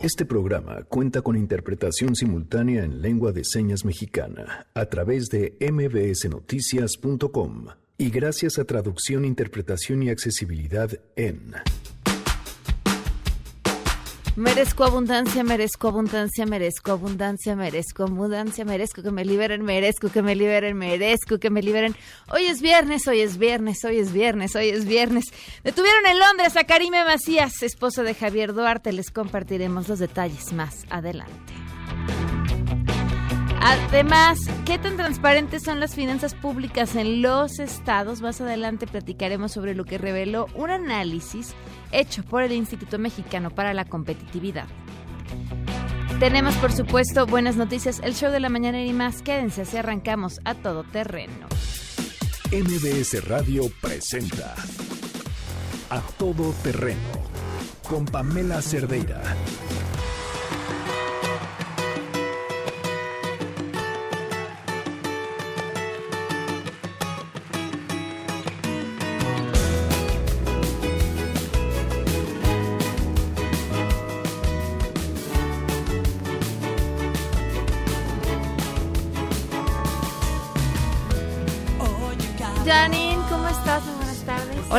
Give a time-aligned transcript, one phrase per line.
[0.00, 7.66] Este programa cuenta con interpretación simultánea en lengua de señas mexicana a través de mbsnoticias.com
[7.96, 11.52] y gracias a traducción, interpretación y accesibilidad en...
[14.38, 20.36] Merezco abundancia, merezco abundancia, merezco abundancia, merezco abundancia, merezco que me liberen, merezco que me
[20.36, 21.96] liberen, merezco que me liberen.
[22.30, 25.24] Hoy es viernes, hoy es viernes, hoy es viernes, hoy es viernes.
[25.64, 28.92] Detuvieron en Londres a Karime Macías, esposa de Javier Duarte.
[28.92, 31.52] Les compartiremos los detalles más adelante.
[33.60, 38.20] Además, ¿qué tan transparentes son las finanzas públicas en los estados?
[38.20, 41.56] Más adelante platicaremos sobre lo que reveló un análisis
[41.92, 44.66] hecho por el Instituto Mexicano para la Competitividad.
[46.18, 49.22] Tenemos, por supuesto, buenas noticias, el show de la mañana y más.
[49.22, 51.46] Quédense así arrancamos a todo terreno.
[52.50, 54.54] MBS Radio presenta
[55.90, 56.98] A Todo Terreno
[57.88, 59.22] con Pamela Cerdeira.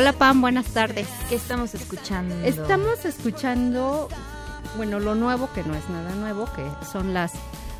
[0.00, 1.06] Hola Pam, buenas tardes.
[1.28, 2.34] ¿Qué estamos escuchando?
[2.42, 4.08] Estamos escuchando,
[4.78, 7.32] bueno, lo nuevo, que no es nada nuevo, que son las,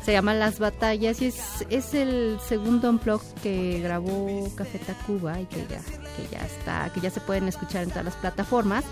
[0.05, 5.47] se llaman Las Batallas y es, es el segundo unplug que grabó Café Tacuba y
[5.47, 5.81] que ya,
[6.15, 8.85] que ya está, que ya se pueden escuchar en todas las plataformas.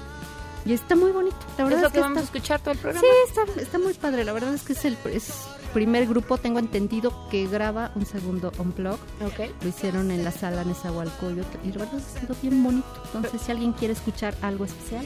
[0.65, 2.71] Y está muy bonito, la verdad ¿Es lo es que que vamos a escuchar todo
[2.73, 3.07] el programa?
[3.07, 5.31] sí, está, está muy padre, la verdad es que es el es
[5.73, 8.95] primer grupo, tengo entendido, que graba un segundo unplug.
[9.21, 9.51] Ok.
[9.61, 12.87] Lo hicieron en la sala Nezahualcóyotl y la verdad es que quedó bien bonito.
[13.13, 15.05] Entonces, si alguien quiere escuchar algo especial,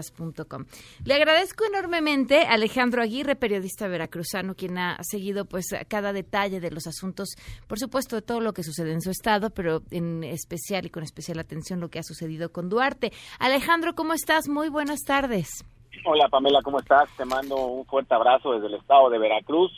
[0.00, 0.64] www.mbsnoticias.com.
[1.04, 6.70] Le agradezco enormemente a Alejandro Aguirre, periodista veracruzano, quien ha seguido pues cada detalle de
[6.70, 7.28] los asuntos,
[7.66, 11.02] por supuesto de todo lo que sucede en su estado, pero en especial y con
[11.02, 13.12] especial atención lo que ha sucedido con Duarte.
[13.38, 14.48] Alejandro, ¿cómo estás?
[14.48, 15.64] Muy buenas tardes.
[16.04, 17.08] Hola Pamela, ¿cómo estás?
[17.16, 19.72] Te mando un fuerte abrazo desde el estado de Veracruz.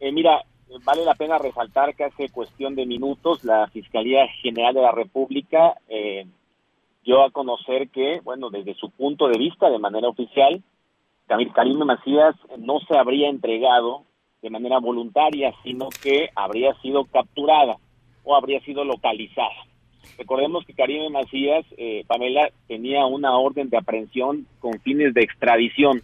[0.00, 0.42] Eh, mira,
[0.84, 5.76] vale la pena resaltar que hace cuestión de minutos la Fiscalía General de la República
[5.88, 6.26] eh,
[7.06, 10.62] dio a conocer que, bueno, desde su punto de vista, de manera oficial,
[11.26, 14.02] Karime Macías no se habría entregado
[14.42, 17.76] de manera voluntaria, sino que habría sido capturada
[18.24, 19.54] o habría sido localizada.
[20.18, 26.02] Recordemos que Karime Macías, eh, Pamela, tenía una orden de aprehensión con fines de extradición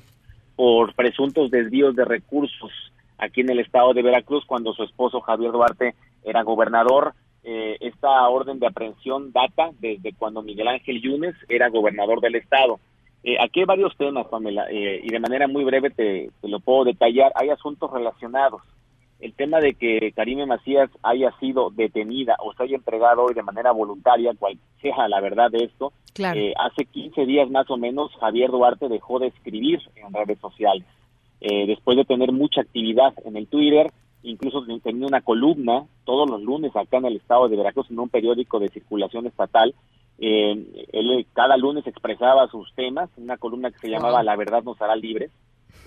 [0.54, 2.70] por presuntos desvíos de recursos
[3.18, 7.14] aquí en el estado de Veracruz cuando su esposo Javier Duarte era gobernador.
[7.44, 12.78] Eh, esta orden de aprehensión data desde cuando Miguel Ángel Yunes era gobernador del estado.
[13.24, 16.60] Eh, aquí hay varios temas, Pamela, eh, y de manera muy breve te, te lo
[16.60, 17.32] puedo detallar.
[17.34, 18.62] Hay asuntos relacionados.
[19.20, 23.42] El tema de que Karime Macías haya sido detenida o se haya entregado hoy de
[23.44, 26.38] manera voluntaria, cual sea la verdad de esto, Claro.
[26.40, 30.84] eh, hace 15 días más o menos Javier Duarte dejó de escribir en redes sociales.
[31.40, 33.90] Eh, después de tener mucha actividad en el Twitter,
[34.22, 38.08] incluso tenía una columna todos los lunes acá en el estado de Veracruz en un
[38.08, 39.74] periódico de circulación estatal.
[40.18, 44.22] Eh, él cada lunes expresaba sus temas, una columna que se llamaba.
[44.22, 45.30] La verdad nos hará libres.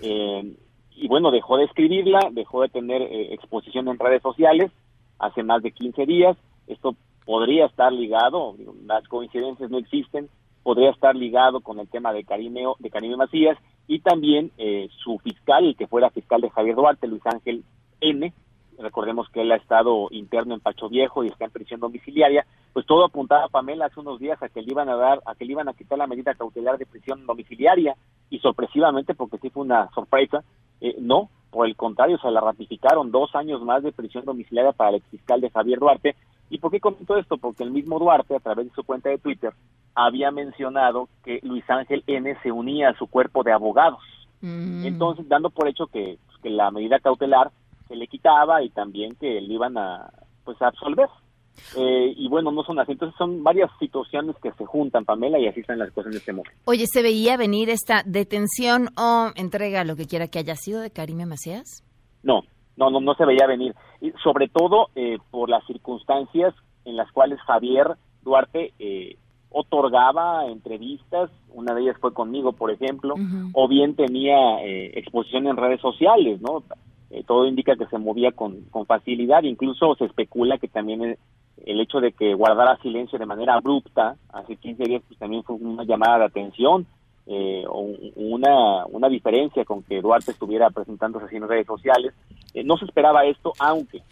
[0.02, 0.56] Eh,
[0.96, 4.72] y bueno, dejó de escribirla, dejó de tener eh, exposición en redes sociales
[5.18, 6.36] hace más de 15 días.
[6.66, 10.28] Esto podría estar ligado, digo, las coincidencias no existen,
[10.62, 15.18] podría estar ligado con el tema de Karime, de Karime Macías y también eh, su
[15.18, 17.62] fiscal, el que fuera fiscal de Javier Duarte, Luis Ángel
[18.00, 18.32] N.
[18.78, 22.46] Recordemos que él ha estado interno en Pacho Viejo y está en prisión domiciliaria.
[22.72, 25.34] Pues todo apuntaba a Pamela hace unos días a que le iban a dar, a
[25.34, 27.96] que le iban a quitar la medida cautelar de prisión domiciliaria
[28.28, 30.44] y sorpresivamente, porque sí fue una sorpresa,
[30.80, 34.90] eh, no, por el contrario, se la ratificaron dos años más de prisión domiciliaria para
[34.90, 36.16] el exfiscal de Javier Duarte.
[36.50, 37.38] ¿Y por qué comento esto?
[37.38, 39.54] Porque el mismo Duarte, a través de su cuenta de Twitter,
[39.94, 44.02] había mencionado que Luis Ángel N se unía a su cuerpo de abogados.
[44.42, 44.84] Mm.
[44.84, 47.50] Entonces, dando por hecho que, que la medida cautelar
[47.88, 50.10] se le quitaba y también que le iban a,
[50.44, 51.08] pues, a absolver.
[51.76, 52.92] Eh, y bueno, no son así.
[52.92, 56.32] Entonces, son varias situaciones que se juntan, Pamela, y así están las cosas en este
[56.32, 56.58] momento.
[56.66, 60.90] Oye, ¿se veía venir esta detención o entrega, lo que quiera que haya sido, de
[60.90, 61.82] Karime Macías?
[62.22, 62.42] No,
[62.76, 63.74] no, no, no se veía venir.
[64.00, 66.54] Y sobre todo eh, por las circunstancias
[66.84, 69.16] en las cuales Javier Duarte eh,
[69.50, 73.14] otorgaba entrevistas, una de ellas fue conmigo, por ejemplo,
[73.54, 76.62] o bien tenía eh, exposición en redes sociales, ¿no?
[77.10, 81.18] Eh, todo indica que se movía con, con facilidad, incluso se especula que también el,
[81.64, 85.56] el hecho de que guardara silencio de manera abrupta hace 15 días pues también fue
[85.56, 86.86] una llamada de atención
[87.28, 92.12] eh, o un- una, una diferencia con que Duarte estuviera presentándose así en redes sociales.
[92.54, 94.02] Eh, no se esperaba esto, aunque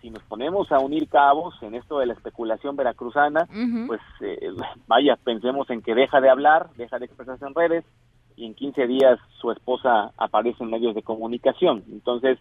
[0.00, 3.46] si nos ponemos a unir cabos en esto de la especulación veracruzana,
[3.86, 4.38] pues eh,
[4.86, 7.84] vaya, pensemos en que deja de hablar, deja de expresarse en redes
[8.36, 11.84] y en 15 días su esposa aparece en medios de comunicación.
[11.90, 12.38] Entonces,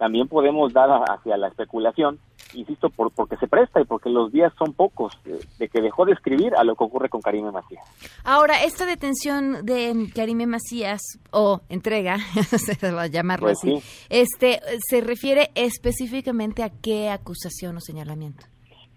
[0.00, 2.18] también podemos dar hacia la especulación,
[2.54, 6.06] insisto, por, porque se presta y porque los días son pocos eh, de que dejó
[6.06, 7.84] de escribir a lo que ocurre con Karime Macías.
[8.24, 11.02] Ahora, esta detención de Karime Macías,
[11.32, 14.06] o entrega, se va a llamarlo Pues así, sí.
[14.08, 18.46] este, se refiere específicamente a qué acusación o señalamiento.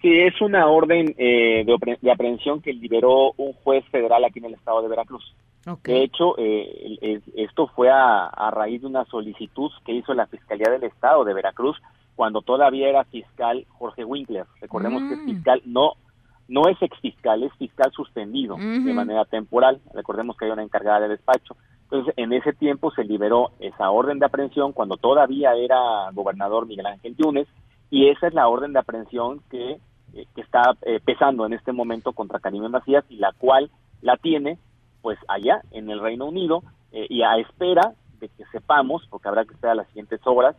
[0.01, 4.46] Sí, es una orden eh, de, de aprehensión que liberó un juez federal aquí en
[4.46, 5.36] el estado de Veracruz.
[5.68, 5.86] Ok.
[5.88, 10.69] De hecho, eh, esto fue a, a raíz de una solicitud que hizo la Fiscalía
[10.69, 11.77] del Estado de Veracruz
[12.15, 14.45] cuando todavía era fiscal Jorge Winkler.
[14.62, 15.25] Recordemos que es Mm.
[15.25, 15.94] fiscal, no
[16.50, 19.80] no es exfiscal, es fiscal suspendido de manera temporal.
[19.94, 21.56] Recordemos que hay una encargada de despacho.
[21.83, 26.86] Entonces, en ese tiempo se liberó esa orden de aprehensión cuando todavía era gobernador Miguel
[26.88, 27.48] Ángel Yunes
[27.89, 29.80] y esa es la orden de aprehensión que,
[30.13, 33.71] eh, que está eh, pesando en este momento contra Karime Macías y la cual
[34.01, 34.57] la tiene
[35.04, 39.46] pues allá en el Reino Unido eh, y a espera de que sepamos, porque habrá
[39.46, 40.56] que esperar las siguientes horas,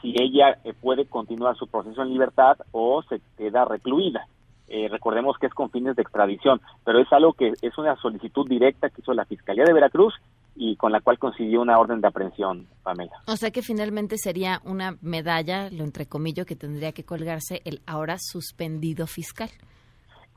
[0.00, 4.28] si ella eh, puede continuar su proceso en libertad o se queda recluida.
[4.68, 8.46] Eh, recordemos que es con fines de extradición, pero es algo que es una solicitud
[8.46, 10.14] directa que hizo la Fiscalía de Veracruz
[10.54, 13.22] y con la cual consiguió una orden de aprehensión, Pamela.
[13.26, 18.16] O sea que finalmente sería una medalla, lo entrecomillo, que tendría que colgarse el ahora
[18.18, 19.48] suspendido fiscal.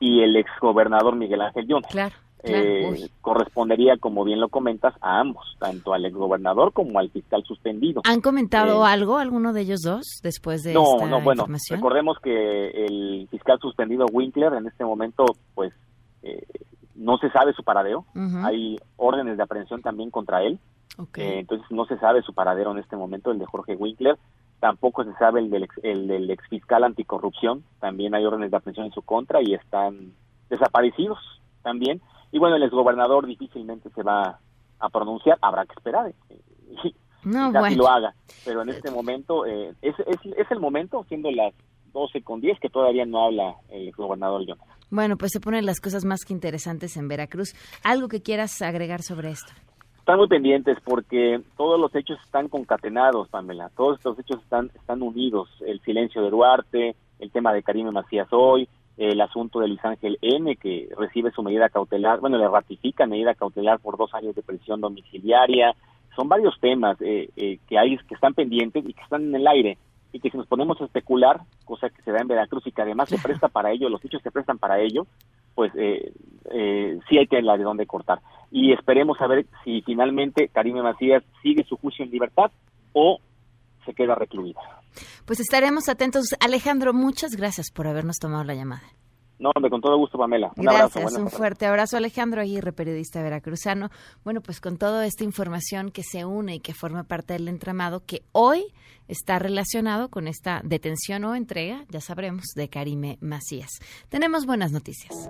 [0.00, 1.90] Y el exgobernador Miguel Ángel Yunes.
[1.90, 2.64] Claro, claro.
[2.64, 8.02] Eh, correspondería, como bien lo comentas, a ambos, tanto al exgobernador como al fiscal suspendido.
[8.04, 11.78] ¿Han comentado eh, algo, alguno de ellos dos, después de No, esta no, bueno, información?
[11.78, 15.24] recordemos que el fiscal suspendido Winkler en este momento,
[15.54, 15.72] pues,
[16.22, 16.46] eh,
[16.94, 18.04] no se sabe su paradero.
[18.44, 20.58] Hay órdenes de aprehensión también contra él.
[21.16, 24.18] Eh, entonces no se sabe su paradero en este momento, el de Jorge Winkler.
[24.60, 27.64] Tampoco se sabe el del, ex, el del ex fiscal anticorrupción.
[27.80, 30.12] También hay órdenes de aprehensión en su contra y están
[30.50, 31.18] desaparecidos
[31.62, 32.00] también.
[32.32, 34.40] Y bueno, el exgobernador difícilmente se va
[34.80, 35.38] a pronunciar.
[35.40, 36.12] Habrá que esperar.
[36.30, 36.40] eh,
[37.24, 37.76] no, bueno.
[37.76, 38.14] lo haga.
[38.44, 41.54] Pero en este momento eh, es, es, es el momento, siendo las
[41.92, 44.64] 12 con 10, que todavía no habla el exgobernador Jones.
[44.90, 47.54] Bueno, pues se ponen las cosas más que interesantes en Veracruz.
[47.84, 49.52] ¿Algo que quieras agregar sobre esto?
[49.98, 53.70] Están muy pendientes porque todos los hechos están concatenados, Pamela.
[53.76, 55.48] Todos estos hechos están, están unidos.
[55.64, 60.18] El silencio de Duarte, el tema de Karime Macías hoy, el asunto de Luis Ángel
[60.20, 64.42] N, que recibe su medida cautelar, bueno, le ratifica medida cautelar por dos años de
[64.42, 65.74] prisión domiciliaria.
[66.14, 69.46] Son varios temas eh, eh, que hay que están pendientes y que están en el
[69.46, 69.78] aire
[70.12, 72.82] y que si nos ponemos a especular, cosa que se da en Veracruz y que
[72.82, 75.06] además se presta para ello, los hechos se prestan para ello,
[75.54, 76.12] pues eh,
[76.50, 78.20] eh, sí hay tela de dónde cortar.
[78.50, 82.50] Y esperemos a ver si finalmente Karime Macías sigue su juicio en libertad
[82.92, 83.18] o
[83.84, 84.60] se queda recluida.
[85.24, 86.26] Pues estaremos atentos.
[86.40, 88.82] Alejandro, muchas gracias por habernos tomado la llamada.
[89.42, 90.52] No, hombre, con todo gusto, Pamela.
[90.56, 91.00] Un abrazo.
[91.00, 91.96] Gracias, buenas un fuerte abrazo.
[91.96, 93.90] Alejandro Aguirre, periodista veracruzano.
[94.22, 98.04] Bueno, pues con toda esta información que se une y que forma parte del entramado
[98.06, 98.72] que hoy
[99.08, 103.70] está relacionado con esta detención o entrega, ya sabremos, de Karime Macías.
[104.08, 105.28] Tenemos buenas noticias.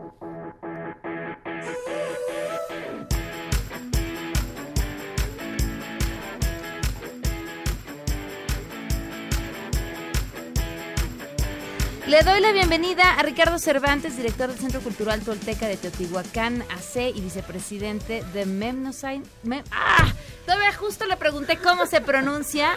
[12.13, 17.09] Le doy la bienvenida a Ricardo Cervantes, director del Centro Cultural Tolteca de Teotihuacán, AC
[17.15, 19.23] y vicepresidente de Memnosine.
[19.43, 20.13] Mem- ¡Ah!
[20.45, 22.75] Todavía justo le pregunté cómo se pronuncia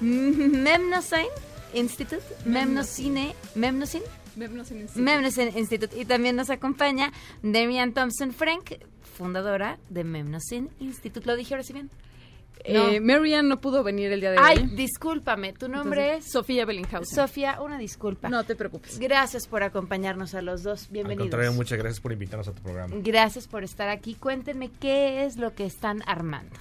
[0.00, 1.26] Memnosine
[1.74, 2.22] Institute.
[2.44, 3.34] Memnosine.
[3.56, 4.04] Memnosine.
[4.94, 6.00] Memnosine Institute.
[6.00, 7.12] Y también nos acompaña
[7.42, 8.74] Demian Thompson Frank,
[9.18, 11.26] fundadora de Memnosine Institute.
[11.26, 11.90] ¿Lo dije ahora sí bien?
[12.72, 12.88] No.
[12.88, 14.66] Eh, Marianne no pudo venir el día de Ay, hoy.
[14.74, 17.02] discúlpame, tu nombre Entonces, Sofía Bellinghausen.
[17.02, 18.28] es Sofía, una disculpa.
[18.28, 18.98] no te preocupes.
[18.98, 20.86] Gracias por acompañarnos a los dos.
[20.86, 21.24] Al Bienvenidos.
[21.26, 22.94] contrario, muchas gracias por invitarnos a tu programa.
[22.98, 24.14] Gracias por estar aquí.
[24.14, 26.56] Cuéntenme qué es lo que están armando.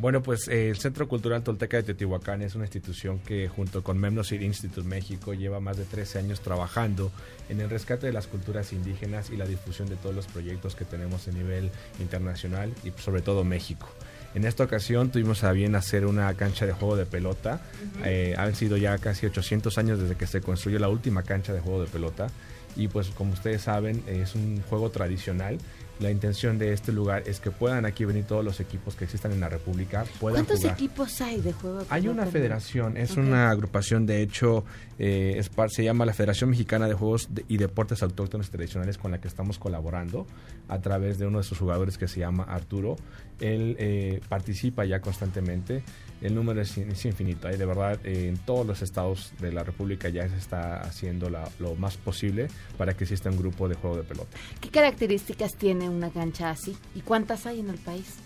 [0.00, 3.98] Bueno, pues eh, el Centro Cultural Tolteca de Teotihuacán es una institución que junto con
[3.98, 7.10] Memnosir Institute México lleva más de 13 años trabajando
[7.48, 10.84] en el rescate de las culturas indígenas y la difusión de todos los proyectos que
[10.84, 13.88] tenemos a nivel internacional y sobre todo México.
[14.34, 17.60] En esta ocasión tuvimos a bien hacer una cancha de juego de pelota.
[18.04, 21.60] Eh, han sido ya casi 800 años desde que se construyó la última cancha de
[21.60, 22.28] juego de pelota.
[22.76, 25.58] Y pues como ustedes saben, es un juego tradicional.
[26.00, 29.32] La intención de este lugar es que puedan aquí venir todos los equipos que existan
[29.32, 30.04] en la República.
[30.20, 30.74] Puedan ¿Cuántos jugar.
[30.74, 31.84] equipos hay de juego?
[31.90, 34.64] Hay una federación, es una agrupación, de hecho,
[34.98, 39.20] eh, es se llama la Federación Mexicana de Juegos y Deportes Autóctonos Tradicionales con la
[39.20, 40.26] que estamos colaborando
[40.68, 42.96] a través de uno de sus jugadores que se llama Arturo.
[43.40, 45.82] Él eh, participa ya constantemente,
[46.20, 49.62] el número es, es infinito, hay de verdad eh, en todos los estados de la
[49.62, 53.74] República ya se está haciendo la- lo más posible para que exista un grupo de
[53.76, 54.36] juego de pelota.
[54.60, 56.76] ¿Qué características tiene una cancha así?
[56.94, 58.16] ¿Y cuántas hay en el país?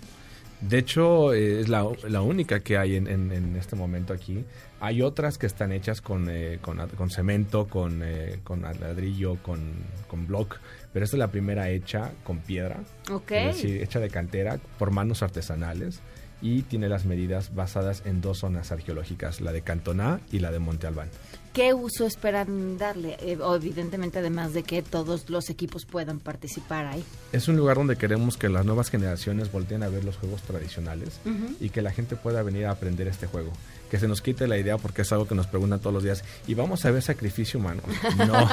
[0.60, 4.44] De hecho, eh, es la, la única que hay en, en- en este momento aquí.
[4.78, 9.60] Hay otras que están hechas con, eh, con, con cemento, con, eh, con ladrillo, con,
[10.06, 10.58] con block,
[10.92, 12.80] pero esta es la primera hecha con piedra,
[13.10, 13.32] Ok.
[13.32, 16.00] es decir, hecha de cantera por manos artesanales
[16.42, 20.58] y tiene las medidas basadas en dos zonas arqueológicas, la de Cantoná y la de
[20.58, 21.08] Monte Albán.
[21.52, 23.16] ¿Qué uso esperan darle?
[23.20, 27.04] Eh, evidentemente, además de que todos los equipos puedan participar ahí.
[27.32, 31.20] Es un lugar donde queremos que las nuevas generaciones volteen a ver los juegos tradicionales
[31.60, 33.52] y que la gente pueda venir a aprender este juego.
[33.92, 36.24] Que se nos quite la idea porque es algo que nos preguntan todos los días.
[36.46, 37.82] ¿Y vamos a ver sacrificio humano?
[38.16, 38.48] No,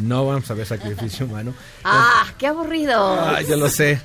[0.00, 1.52] no vamos a ver sacrificio humano.
[1.82, 2.94] ¡Ah, qué aburrido!
[2.94, 4.00] Ah, ya lo sé.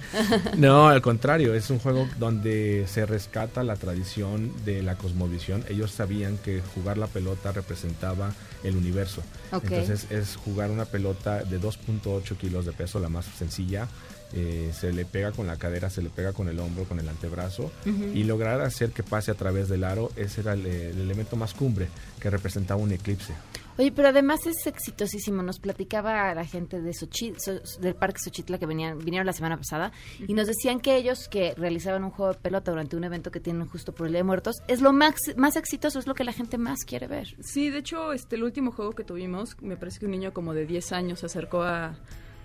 [0.58, 5.64] No, al contrario, es un juego donde se rescata la tradición de la cosmovisión.
[5.70, 9.22] Ellos sabían que jugar la pelota representaba el universo.
[9.52, 13.88] Entonces es jugar una pelota de 2.8 kilos de peso, la más sencilla.
[14.34, 17.10] Eh, se le pega con la cadera, se le pega con el hombro, con el
[17.10, 17.72] antebrazo
[18.14, 21.56] y lograr hacer que pase a través del aro, ese era el, el elemento más
[21.56, 21.88] cumbre
[22.20, 23.34] que representaba un eclipse.
[23.80, 25.42] Oye, pero además es exitosísimo.
[25.42, 29.56] Nos platicaba la gente de Xochi- So- del Parque Xochitla que venían, vinieron la semana
[29.58, 29.92] pasada
[30.28, 33.40] y nos decían que ellos que realizaban un juego de pelota durante un evento que
[33.40, 36.24] tienen justo por el Día de Muertos es lo más, más exitoso, es lo que
[36.26, 37.36] la gente más quiere ver.
[37.40, 40.54] Sí, de hecho, este, el último juego que tuvimos, me parece que un niño como
[40.54, 41.96] de 10 años se acercó a,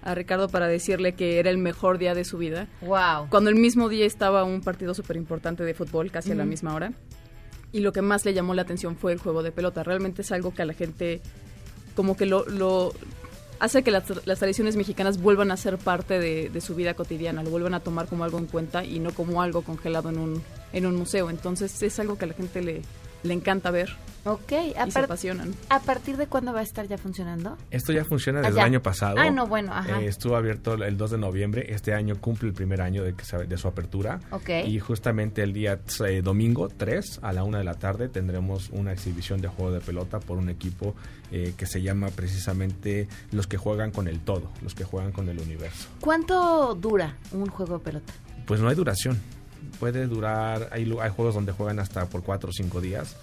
[0.04, 2.68] a Ricardo para decirle que era el mejor día de su vida.
[2.82, 3.28] ¡Wow!
[3.30, 6.74] Cuando el mismo día estaba un partido súper importante de fútbol, casi a la misma
[6.74, 6.92] hora.
[7.72, 9.82] Y lo que más le llamó la atención fue el juego de pelota.
[9.82, 11.22] Realmente es algo que a la gente
[11.96, 12.92] como que lo, lo
[13.58, 17.42] hace que las, las tradiciones mexicanas vuelvan a ser parte de, de su vida cotidiana,
[17.42, 20.42] lo vuelvan a tomar como algo en cuenta y no como algo congelado en un,
[20.72, 21.30] en un museo.
[21.30, 22.82] Entonces es algo que a la gente le,
[23.24, 23.90] le encanta ver
[24.26, 25.54] Ok, y a, se apasionan.
[25.68, 27.58] ¿a partir de cuándo va a estar ya funcionando?
[27.70, 28.60] Esto ya funciona Ah, desde ya.
[28.62, 29.16] el año pasado.
[29.18, 30.00] Ah, no, bueno, ajá.
[30.00, 31.66] Eh, estuvo abierto el 2 de noviembre.
[31.74, 34.20] Este año cumple el primer año de, que se- de su apertura.
[34.30, 34.48] Ok.
[34.66, 35.78] Y justamente el día
[36.08, 39.80] eh, domingo 3 a la 1 de la tarde tendremos una exhibición de juego de
[39.80, 40.94] pelota por un equipo
[41.30, 45.28] eh, que se llama precisamente los que juegan con el todo, los que juegan con
[45.28, 45.88] el universo.
[46.00, 48.12] ¿Cuánto dura un juego de pelota?
[48.46, 49.18] Pues no hay duración.
[49.80, 53.16] Puede durar, hay, hay juegos donde juegan hasta por 4 o 5 días.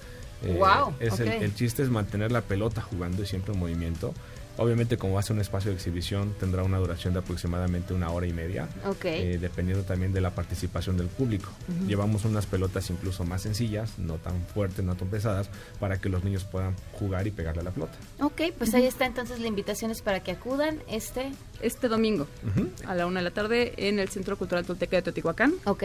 [0.43, 1.41] Eh, Guau, es el- ok.
[1.41, 4.13] el, chiste es mantener la pelota jugando y siempre en movimiento.
[4.57, 8.09] Obviamente, como va a ser un espacio de exhibición, tendrá una duración de aproximadamente una
[8.11, 8.67] hora y media.
[8.85, 9.05] Ok.
[9.05, 11.49] eh, dependiendo también de la participación del público.
[11.87, 16.23] Llevamos unas pelotas incluso más sencillas, no tan fuertes, no tan pesadas, para que los
[16.25, 17.93] niños puedan jugar y pegarle a la pelota.
[18.19, 21.31] Ok, pues ahí está entonces la invitación es para que acudan este...
[21.61, 22.67] Este domingo Ujú.
[22.87, 25.53] a la una de la tarde en el Centro Cultural Tolteca de Teotihuacán.
[25.65, 25.83] Ok.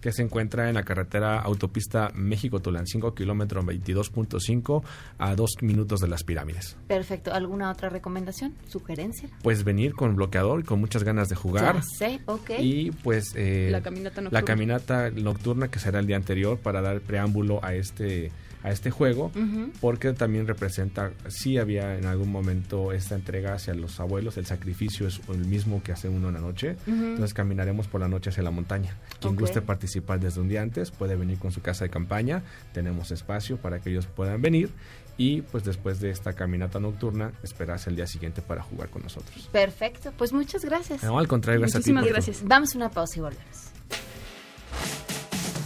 [0.00, 4.82] Que se encuentra en la carretera autopista México-Tulancingo, kilómetro 22.5,
[5.18, 6.76] a dos minutos de las pirámides.
[6.86, 7.32] Perfecto.
[7.34, 8.54] ¿Alguna otra recomendación?
[8.68, 9.28] ¿Sugerencia?
[9.42, 11.76] Pues venir con bloqueador y con muchas ganas de jugar.
[11.76, 12.50] Ya sé, ok.
[12.58, 14.40] Y pues eh, La caminata nocturna.
[14.40, 18.90] la caminata nocturna que será el día anterior para dar preámbulo a este a este
[18.90, 19.70] juego Ujú.
[19.80, 25.06] porque también representa sí había en algún momento esta entrega hacia los abuelos el sacrificio
[25.06, 28.42] es el mismo que hace uno en la noche entonces caminaremos por la noche hacia
[28.42, 29.40] la montaña quien Ok.
[29.40, 32.42] guste participar desde un día antes puede venir con su casa de campaña
[32.74, 34.70] tenemos espacio para que ellos puedan venir
[35.16, 39.48] y pues después de esta caminata nocturna esperarse el día siguiente para jugar con nosotros
[39.52, 40.12] Perfecto.
[40.16, 41.02] Pues muchas gracias.
[41.02, 42.48] no, al contrario gracias a ti Muchísimas por tu- gracias.
[42.48, 43.70] Vamos a una pausa y volvemos.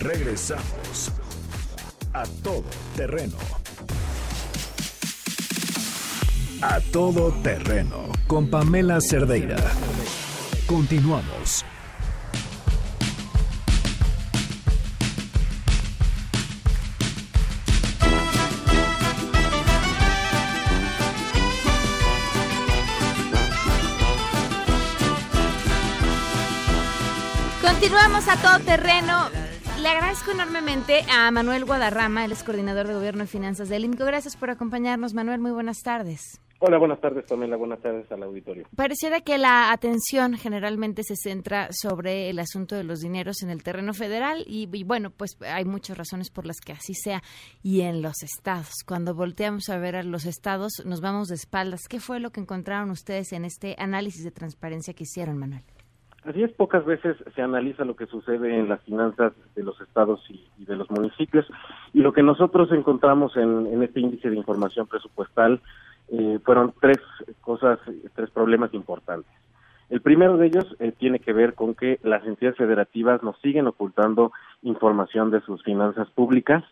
[0.00, 1.12] Regresamos
[2.14, 2.62] a todo
[2.94, 3.36] terreno.
[6.62, 9.56] A todo terreno con Pamela Cerdeira.
[10.68, 11.64] Continuamos.
[27.60, 29.43] Continuamos a todo terreno.
[29.84, 34.06] Le agradezco enormemente a Manuel Guadarrama, el es coordinador de Gobierno y Finanzas del INCO.
[34.06, 35.42] Gracias por acompañarnos, Manuel.
[35.42, 36.40] Muy buenas tardes.
[36.58, 37.56] Hola, buenas tardes, Pamela.
[37.56, 38.66] Buenas tardes al auditorio.
[38.74, 43.62] Pareciera que la atención generalmente se centra sobre el asunto de los dineros en el
[43.62, 47.22] terreno federal y, y, bueno, pues hay muchas razones por las que así sea
[47.62, 48.72] y en los estados.
[48.86, 51.82] Cuando volteamos a ver a los estados nos vamos de espaldas.
[51.90, 55.62] ¿Qué fue lo que encontraron ustedes en este análisis de transparencia que hicieron, Manuel?
[56.24, 60.24] Así es, pocas veces se analiza lo que sucede en las finanzas de los estados
[60.30, 61.46] y, de los municipios
[61.92, 65.60] y lo que nosotros encontramos en, en este índice de información presupuestal
[66.08, 66.98] eh, fueron tres
[67.42, 67.78] cosas,
[68.14, 69.30] tres problemas importantes.
[69.90, 73.66] El primero de ellos eh, tiene que ver con que las entidades federativas nos siguen
[73.66, 76.64] ocultando información de sus finanzas públicas.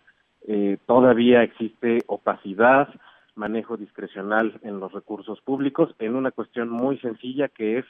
[0.47, 2.89] Eh, todavía existe opacidad,
[3.35, 7.85] manejo discrecional en los recursos públicos en una cuestión muy sencilla que es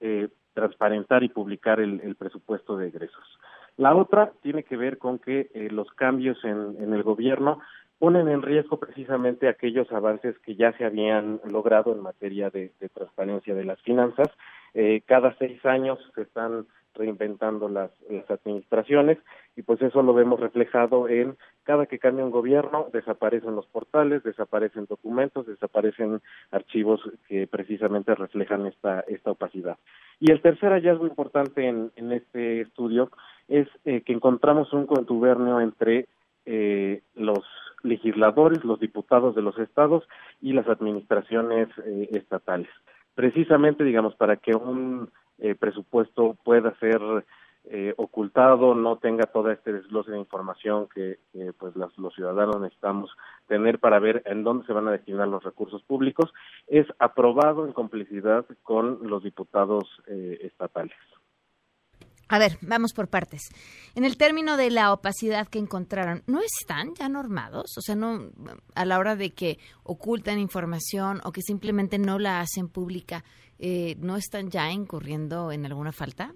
[0.00, 3.38] eh, transparentar y publicar el, el, presupuesto de egresos.
[3.76, 7.60] La otra tiene que ver con que eh, los cambios en, el gobierno
[7.98, 13.54] ponen en riesgo precisamente aquellos avances que ya se habían logrado en materia de, transparencia
[13.54, 14.28] de las finanzas.
[14.72, 17.90] Eh, cada seis años se están reinventando las,
[18.30, 19.18] administraciones
[19.56, 24.22] y pues eso lo vemos reflejado en cada que cambia un gobierno desaparecen los portales,
[24.22, 26.20] desaparecen documentos, desaparecen
[26.50, 29.78] archivos que precisamente reflejan esta esta opacidad.
[30.20, 33.10] Y el tercer hallazgo importante en, en este estudio
[33.48, 36.06] es eh, que encontramos un contubernio entre
[36.44, 37.44] eh, los
[37.82, 40.04] legisladores, los diputados de los estados
[40.40, 42.68] y las administraciones eh, estatales.
[43.14, 47.00] Precisamente, digamos, para que un eh, presupuesto pueda ser
[47.68, 51.18] eh, ocultado, no tenga toda este desglose de información que,
[51.58, 53.10] pues los, los, ciudadanos necesitamos
[53.48, 56.32] tener para ver en dónde se van a destinar los recursos públicos,
[56.68, 60.96] es aprobado en complicidad con los diputados eh, estatales.
[62.28, 63.42] A ver, vamos por partes.
[63.94, 67.74] En el término de la opacidad que encontraron, ¿no están ya normados?
[67.78, 68.30] O sea, no
[68.74, 73.24] a la hora de que ocultan información o que simplemente no la hacen pública,
[73.58, 76.34] eh, ¿no están ya incurriendo en alguna falta?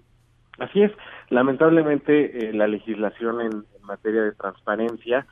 [0.59, 0.91] Así es.
[1.29, 5.25] Lamentablemente, eh, la legislación en, en, materia de transparencia,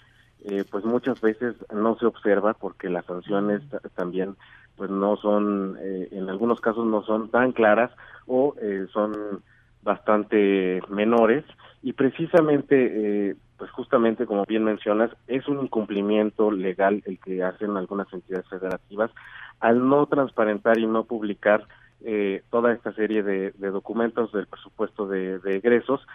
[0.46, 3.62] eh, pues muchas veces no se observa porque las sanciones
[3.96, 4.36] también,
[4.76, 7.92] pues no son, eh, en algunos casos no son tan claras
[8.28, 9.42] o eh, son
[9.82, 11.46] bastante menores
[11.82, 17.78] y precisamente, eh, pues justamente como bien mencionas, es un incumplimiento legal el que hacen
[17.78, 19.12] algunas entidades federativas
[19.60, 21.66] al no transparentar y no publicar
[22.06, 26.06] eh, toda esta serie de, de, documentos del presupuesto de, de egresos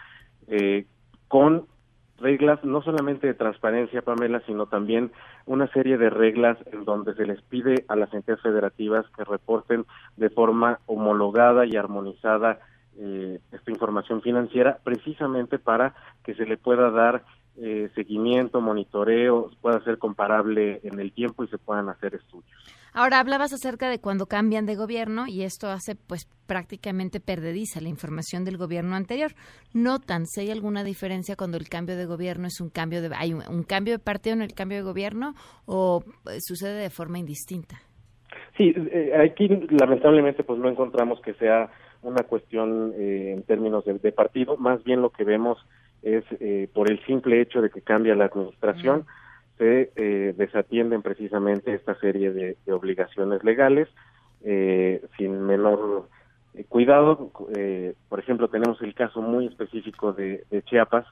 [0.47, 0.85] eh,
[1.27, 1.67] con
[2.17, 5.11] reglas no solamente de transparencia, Pamela, sino también
[5.45, 9.85] una serie de reglas en donde se les pide a las entidades federativas que reporten
[10.15, 12.59] de forma homologada y armonizada
[12.97, 15.93] eh, esta información financiera precisamente para
[16.23, 17.23] que se le pueda dar
[17.57, 22.55] eh, seguimiento, monitoreo, pueda ser comparable en el tiempo y se puedan hacer estudios.
[22.97, 27.89] Ahora hablabas acerca de cuando cambian de gobierno y esto hace pues prácticamente perdediza la
[27.89, 29.31] información del gobierno anterior.
[29.73, 33.33] ¿Notan si hay alguna diferencia cuando el cambio de gobierno es un cambio de hay
[33.33, 35.33] un, un cambio de partido en el cambio de gobierno
[35.65, 37.75] o eh, sucede de forma indistinta?
[38.55, 41.69] Sí, eh, aquí lamentablemente pues no encontramos que sea
[42.01, 45.57] una cuestión eh, en términos de, de, partido, más bien lo que vemos
[46.01, 49.24] es eh, por el simple hecho de que cambia la administración, uh -huh.
[49.57, 53.87] Se eh, desatienden precisamente esta serie de, de obligaciones legales
[54.43, 56.09] eh, sin menor
[56.69, 57.31] cuidado.
[58.09, 61.05] por ejemplo, tenemos el caso muy específico de, de Chiapas,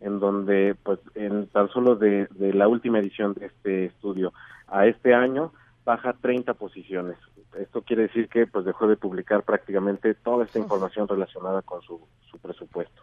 [0.00, 4.32] en donde pues en tan solo de, de la última edición de este estudio
[4.66, 5.52] a este año
[5.84, 7.16] baja 30 posiciones.
[7.58, 12.00] Esto quiere decir que pues dejó de publicar prácticamente toda esta información relacionada con su,
[12.30, 13.02] su presupuesto.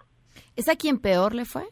[0.55, 1.63] ¿Es a quien peor le fue?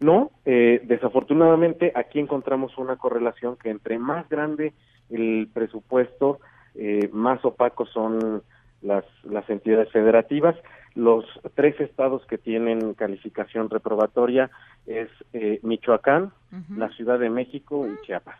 [0.00, 4.74] No, eh, desafortunadamente aquí encontramos una correlación que entre más grande
[5.10, 6.40] el presupuesto,
[6.74, 8.42] eh, más opacos son
[8.82, 10.56] las, las entidades federativas.
[10.94, 14.50] Los tres estados que tienen calificación reprobatoria
[14.86, 16.76] es eh, Michoacán, uh -huh.
[16.76, 18.38] la Ciudad de México y Chiapas.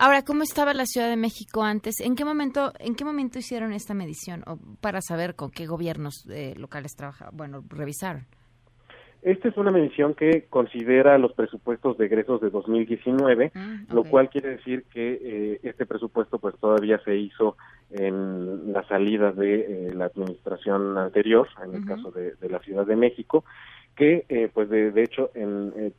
[0.00, 1.96] Ahora, ¿cómo estaba la Ciudad de México antes?
[2.00, 6.24] ¿En qué momento, en qué momento hicieron esta medición o para saber con qué gobiernos
[6.30, 7.36] eh, locales trabajaban?
[7.36, 8.26] Bueno, revisaron.
[9.22, 13.96] Esta es una medición que considera los presupuestos de egresos de 2019, ah, okay.
[13.96, 17.56] lo cual quiere decir que eh, este presupuesto pues todavía se hizo
[17.90, 21.88] en la salida de eh, la administración anterior, en el uh -huh.
[21.88, 23.44] caso de, de, la Ciudad de México,
[23.96, 25.92] que eh, pues de, de hecho en eh,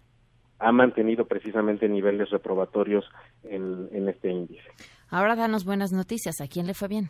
[0.60, 3.06] ha mantenido precisamente niveles reprobatorios
[3.44, 4.70] en, en, este índice.
[5.10, 6.42] Ahora danos buenas noticias.
[6.42, 7.10] ¿A quién le fue bien?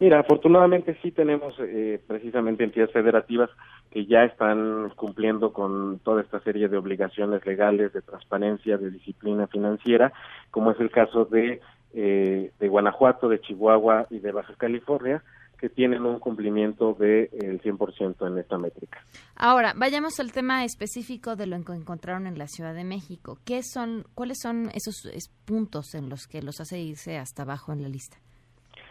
[0.00, 3.48] Mira, afortunadamente sí tenemos eh, precisamente entidades federativas
[3.94, 9.46] que ya están cumpliendo con toda esta serie de obligaciones legales, de transparencia, de disciplina
[9.46, 10.12] financiera,
[10.50, 11.60] como es el caso de,
[11.94, 15.22] eh, de Guanajuato, de Chihuahua y de Baja California,
[15.60, 18.98] que tienen un cumplimiento del de, 100% en esta métrica.
[19.36, 23.38] Ahora, vayamos al tema específico de lo que encontraron en la Ciudad de México.
[23.44, 25.08] ¿Qué son, ¿Cuáles son esos
[25.44, 28.16] puntos en los que los hace irse hasta abajo en la lista?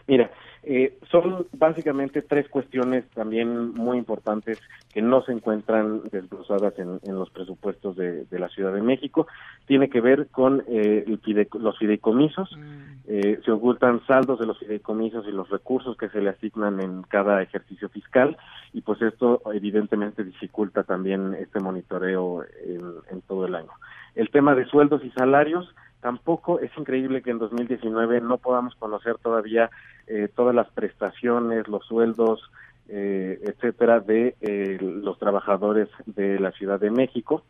[0.07, 0.31] Mira,
[0.63, 4.59] eh, son básicamente tres cuestiones también muy importantes
[4.93, 9.27] que no se encuentran desglosadas en, en los presupuestos de, de, la Ciudad de México.
[9.65, 12.49] Tiene que ver con eh, el los fideicomisos.
[12.57, 12.93] Mm.
[13.07, 17.03] Eh, se ocultan saldos de los fideicomisos y los recursos que se le asignan en
[17.03, 18.37] cada ejercicio fiscal
[18.71, 23.71] y pues esto evidentemente dificulta también este monitoreo en, en todo el año.
[24.15, 29.15] El tema de sueldos y salarios tampoco es increíble que en 2019 no podamos conocer
[29.17, 29.69] todavía
[30.07, 32.41] eh, todas las prestaciones, los sueldos,
[32.89, 37.43] eh, etcétera, de eh, los trabajadores de la Ciudad de México.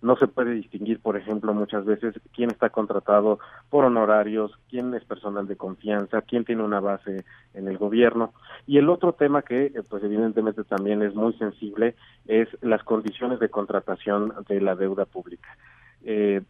[0.00, 5.04] No se puede distinguir, por ejemplo, muchas veces quién está contratado por honorarios, quién es
[5.04, 8.32] personal de confianza, quién tiene una base en el gobierno.
[8.66, 13.40] Y el otro tema que, eh, pues evidentemente también es muy sensible, es las condiciones
[13.40, 15.48] de contratación de la deuda pública.
[16.04, 16.42] Eh,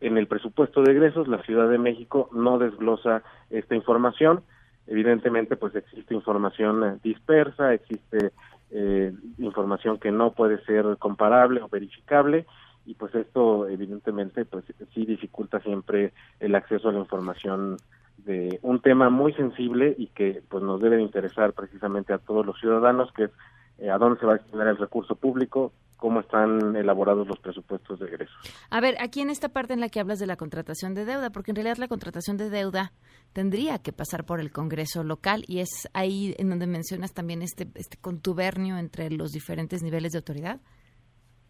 [0.00, 4.42] en el presupuesto de egresos, la Ciudad de México no desglosa esta información.
[4.88, 8.32] Evidentemente, pues existe información eh, dispersa, existe
[8.70, 12.46] eh, información que no puede ser comparable o verificable
[12.84, 17.76] y pues esto evidentemente pues sí dificulta siempre el acceso a la información
[18.18, 22.58] de un tema muy sensible y que pues nos debe interesar precisamente a todos los
[22.58, 23.30] ciudadanos que es
[23.78, 27.98] eh, a dónde se va a destinar el recurso público, cómo están elaborados los presupuestos
[27.98, 28.36] de egresos.
[28.70, 31.30] A ver, aquí en esta parte en la que hablas de la contratación de deuda,
[31.30, 32.92] porque en realidad la contratación de deuda
[33.32, 37.66] tendría que pasar por el Congreso local y es ahí en donde mencionas también este,
[37.74, 40.60] este contubernio entre los diferentes niveles de autoridad.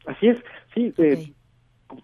[0.07, 0.43] Así es,
[0.75, 1.13] sí, eh, okay.
[1.13, 1.35] eh,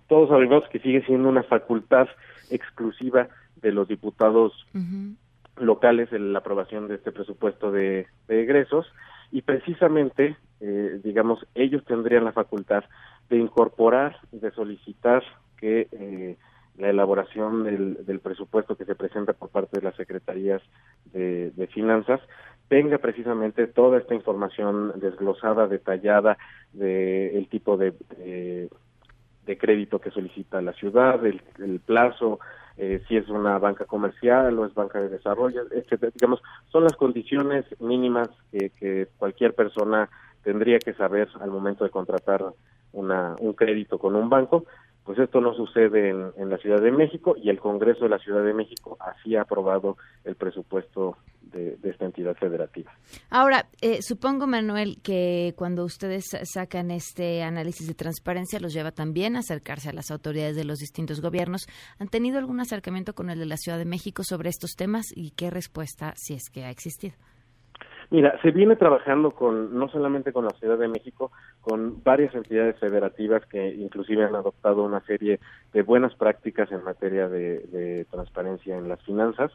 [0.08, 2.08] todos sabemos que sigue siendo una facultad
[2.50, 5.16] exclusiva de los diputados uh -huh.
[5.56, 8.86] locales en la aprobación de este presupuesto de, de egresos
[9.34, 12.84] y precisamente, eh, digamos, ellos tendrían la facultad
[13.28, 15.24] de incorporar, de solicitar
[15.56, 16.36] que eh,
[16.78, 20.62] la elaboración del, del, presupuesto que se presenta por parte de las secretarías
[21.12, 22.20] de, finanzas
[22.68, 26.38] tenga precisamente toda esta información desglosada, detallada
[26.72, 28.68] de el tipo de, de,
[29.46, 32.38] de crédito que solicita la ciudad, el, el plazo,
[32.76, 36.12] eh, si es una banca comercial o es banca de desarrollo, etcétera.
[36.14, 40.08] Digamos, son las condiciones mínimas que, que cualquier persona
[40.42, 42.44] tendría que saber al momento de contratar
[42.92, 44.64] una, un crédito con un banco.
[45.04, 48.18] Pues esto no sucede en, en, la Ciudad de México y el Congreso de la
[48.18, 51.16] Ciudad de México así ha aprobado el presupuesto
[51.54, 52.92] de, esta entidad federativa.
[53.30, 59.36] Ahora, eh, supongo, Manuel, que cuando ustedes sacan este análisis de transparencia los lleva también
[59.36, 61.66] a acercarse a las autoridades de los distintos gobiernos.
[61.98, 65.30] ¿Han tenido algún acercamiento con el de la Ciudad de México sobre estos temas y
[65.30, 67.14] qué respuesta, si es que ha existido?
[68.10, 72.78] Mira, se viene trabajando con no solamente con la Ciudad de México, con varias entidades
[72.78, 75.40] federativas que inclusive han adoptado una serie
[75.72, 79.50] de buenas prácticas en materia de, transparencia en las finanzas.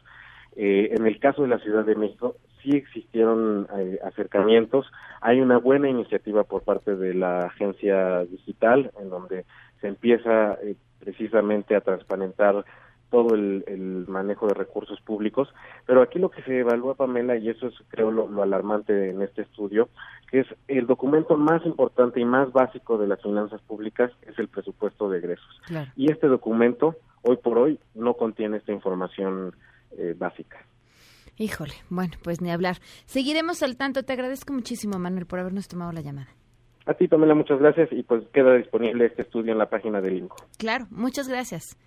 [0.56, 4.86] Eh, en el caso de la Ciudad de México sí existieron eh, acercamientos.
[5.20, 9.44] Hay una buena iniciativa por parte de la agencia digital en donde
[9.80, 12.64] se empieza eh, precisamente a transparentar
[13.10, 15.48] todo el, el, manejo de recursos públicos,
[15.86, 19.20] pero aquí lo que se evalúa, Pamela, y eso es creo lo, lo, alarmante en
[19.22, 19.88] este estudio,
[20.30, 24.48] que es el documento más importante y más básico de las finanzas públicas es el
[24.48, 25.60] presupuesto de egresos.
[25.66, 25.90] Claro.
[25.96, 29.54] Y este documento, hoy por hoy, no contiene esta información
[29.98, 30.58] eh, básica.
[31.36, 32.76] Híjole, bueno, pues ni hablar.
[33.06, 34.02] Seguiremos al tanto.
[34.02, 36.28] Te agradezco muchísimo, Manuel, por habernos tomado la llamada.
[36.86, 40.18] A ti, Pamela, muchas gracias y pues queda disponible este estudio en la página del
[40.18, 40.36] INCO.
[40.58, 41.78] Claro, muchas gracias.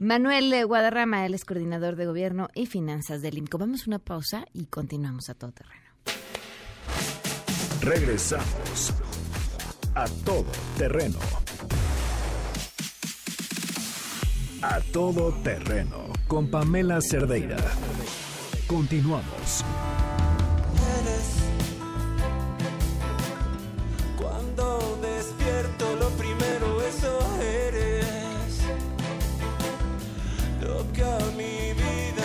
[0.00, 3.58] Manuel Guadarrama, él es coordinador de gobierno y finanzas del IMCO.
[3.58, 5.90] Vamos a una pausa y continuamos a todo terreno.
[7.82, 8.94] Regresamos
[9.94, 11.18] a todo terreno.
[14.62, 17.58] A todo terreno con Pamela Cerdeira.
[18.66, 19.62] Continuamos.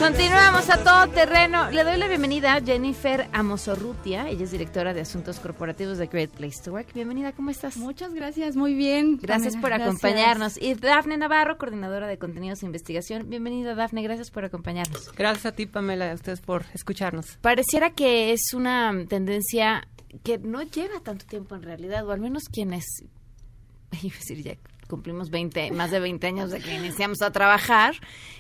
[0.06, 1.72] Continuamos a todo terreno.
[1.72, 4.30] Le doy la bienvenida a Jennifer Amosorrutia.
[4.30, 6.94] Ella es directora de Asuntos Corporativos de Great Place to Work.
[6.94, 7.76] Bienvenida, ¿cómo estás?
[7.78, 9.18] Muchas gracias, muy bien.
[9.20, 9.88] Gracias Pamela, por gracias.
[9.88, 10.62] acompañarnos.
[10.62, 13.32] Y Dafne Navarro, coordinadora de contenidos e investigación.
[13.32, 15.12] Bienvenida, Dafne, gracias por acompañarnos.
[15.14, 17.40] Gracias a ti, Pamela, a ustedes por escucharnos.
[17.42, 19.88] Pareciera que es una tendencia
[20.24, 22.86] que no lleva tanto tiempo en realidad, o al menos quienes,
[24.04, 24.56] iba a decir ya
[24.88, 27.96] cumplimos 20, más de 20 años de que iniciamos a trabajar,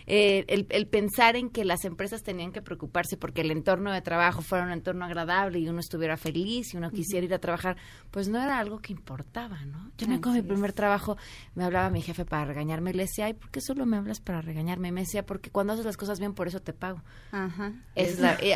[0.07, 4.01] eh, el, el pensar en que las empresas tenían que preocuparse porque el entorno de
[4.01, 7.77] trabajo fuera un entorno agradable y uno estuviera feliz y uno quisiera ir a trabajar,
[8.11, 9.91] pues no era algo que importaba, ¿no?
[9.97, 11.17] Yo me acuerdo mi primer trabajo,
[11.55, 14.41] me hablaba mi jefe para regañarme, le decía, ay, ¿por qué solo me hablas para
[14.41, 14.89] regañarme?
[14.89, 17.01] Y me decía, porque cuando haces las cosas bien, por eso te pago.
[17.31, 17.73] Ajá.
[17.95, 18.55] Es la, eh,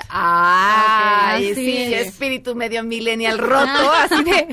[1.40, 1.59] sí, es.
[2.10, 4.48] Espíritu medio millennial roto, así de,